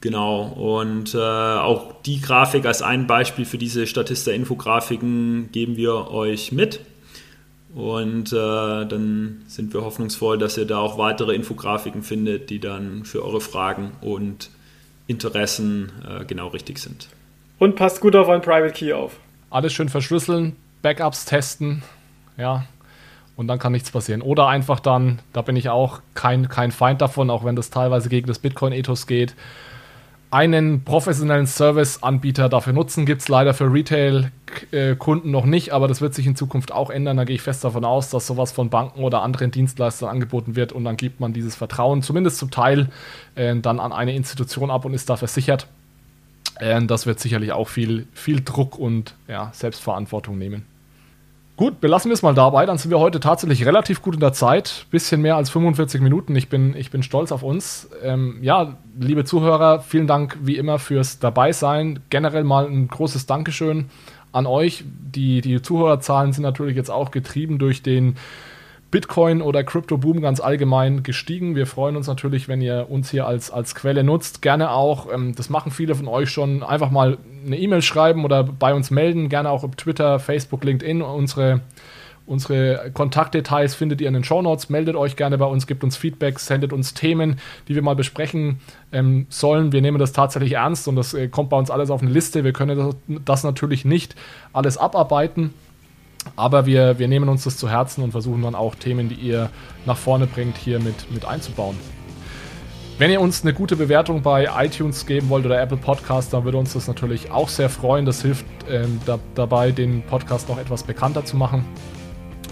[0.04, 6.52] Genau, und äh, auch die Grafik als ein Beispiel für diese Statista-Infografiken geben wir euch
[6.52, 6.80] mit.
[7.74, 13.06] Und äh, dann sind wir hoffnungsvoll, dass ihr da auch weitere Infografiken findet, die dann
[13.06, 14.50] für eure Fragen und
[15.06, 17.08] Interessen äh, genau richtig sind.
[17.58, 19.16] Und passt gut auf euren Private Key auf.
[19.48, 21.82] Alles schön verschlüsseln, Backups testen,
[22.36, 22.66] ja,
[23.36, 24.20] und dann kann nichts passieren.
[24.20, 28.10] Oder einfach dann, da bin ich auch kein, kein Feind davon, auch wenn das teilweise
[28.10, 29.34] gegen das Bitcoin-Ethos geht,
[30.34, 33.06] einen professionellen Service-Anbieter dafür nutzen.
[33.06, 37.18] Gibt es leider für Retail-Kunden noch nicht, aber das wird sich in Zukunft auch ändern.
[37.18, 40.72] Da gehe ich fest davon aus, dass sowas von Banken oder anderen Dienstleistern angeboten wird
[40.72, 42.88] und dann gibt man dieses Vertrauen zumindest zum Teil
[43.36, 45.68] äh, dann an eine Institution ab und ist da versichert.
[46.58, 50.66] Äh, das wird sicherlich auch viel, viel Druck und ja, Selbstverantwortung nehmen.
[51.56, 52.66] Gut, belassen wir es mal dabei.
[52.66, 54.86] Dann sind wir heute tatsächlich relativ gut in der Zeit.
[54.90, 56.34] Bisschen mehr als 45 Minuten.
[56.34, 57.88] Ich bin, ich bin stolz auf uns.
[58.02, 62.00] Ähm, ja, liebe Zuhörer, vielen Dank wie immer fürs Dabeisein.
[62.10, 63.86] Generell mal ein großes Dankeschön
[64.32, 64.82] an euch.
[64.84, 68.16] Die, die Zuhörerzahlen sind natürlich jetzt auch getrieben durch den
[68.94, 71.56] Bitcoin oder Crypto Boom ganz allgemein gestiegen.
[71.56, 74.40] Wir freuen uns natürlich, wenn ihr uns hier als, als Quelle nutzt.
[74.40, 78.44] Gerne auch, ähm, das machen viele von euch schon, einfach mal eine E-Mail schreiben oder
[78.44, 79.28] bei uns melden.
[79.28, 81.02] Gerne auch auf Twitter, Facebook, LinkedIn.
[81.02, 81.62] Unsere,
[82.24, 84.68] unsere Kontaktdetails findet ihr in den Show Notes.
[84.68, 88.60] Meldet euch gerne bei uns, gebt uns Feedback, sendet uns Themen, die wir mal besprechen
[88.92, 89.72] ähm, sollen.
[89.72, 92.44] Wir nehmen das tatsächlich ernst und das äh, kommt bei uns alles auf eine Liste.
[92.44, 94.14] Wir können das, das natürlich nicht
[94.52, 95.52] alles abarbeiten.
[96.36, 99.50] Aber wir, wir nehmen uns das zu Herzen und versuchen dann auch Themen, die ihr
[99.86, 101.76] nach vorne bringt, hier mit, mit einzubauen.
[102.96, 106.58] Wenn ihr uns eine gute Bewertung bei iTunes geben wollt oder Apple Podcast, dann würde
[106.58, 108.06] uns das natürlich auch sehr freuen.
[108.06, 111.64] Das hilft ähm, da, dabei, den Podcast noch etwas bekannter zu machen.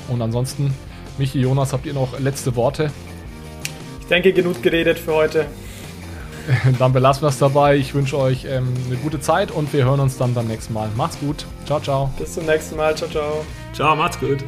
[0.08, 0.74] Und ansonsten,
[1.16, 2.90] Michi, Jonas, habt ihr noch letzte Worte?
[4.00, 5.46] Ich denke, genug geredet für heute.
[6.78, 7.76] dann belassen wir es dabei.
[7.76, 10.88] Ich wünsche euch ähm, eine gute Zeit und wir hören uns dann beim nächsten Mal.
[10.96, 11.46] Macht's gut.
[11.66, 12.10] Ciao, ciao.
[12.18, 12.96] Bis zum nächsten Mal.
[12.96, 13.44] Ciao, ciao.
[13.72, 14.44] Ciao, macht's gut.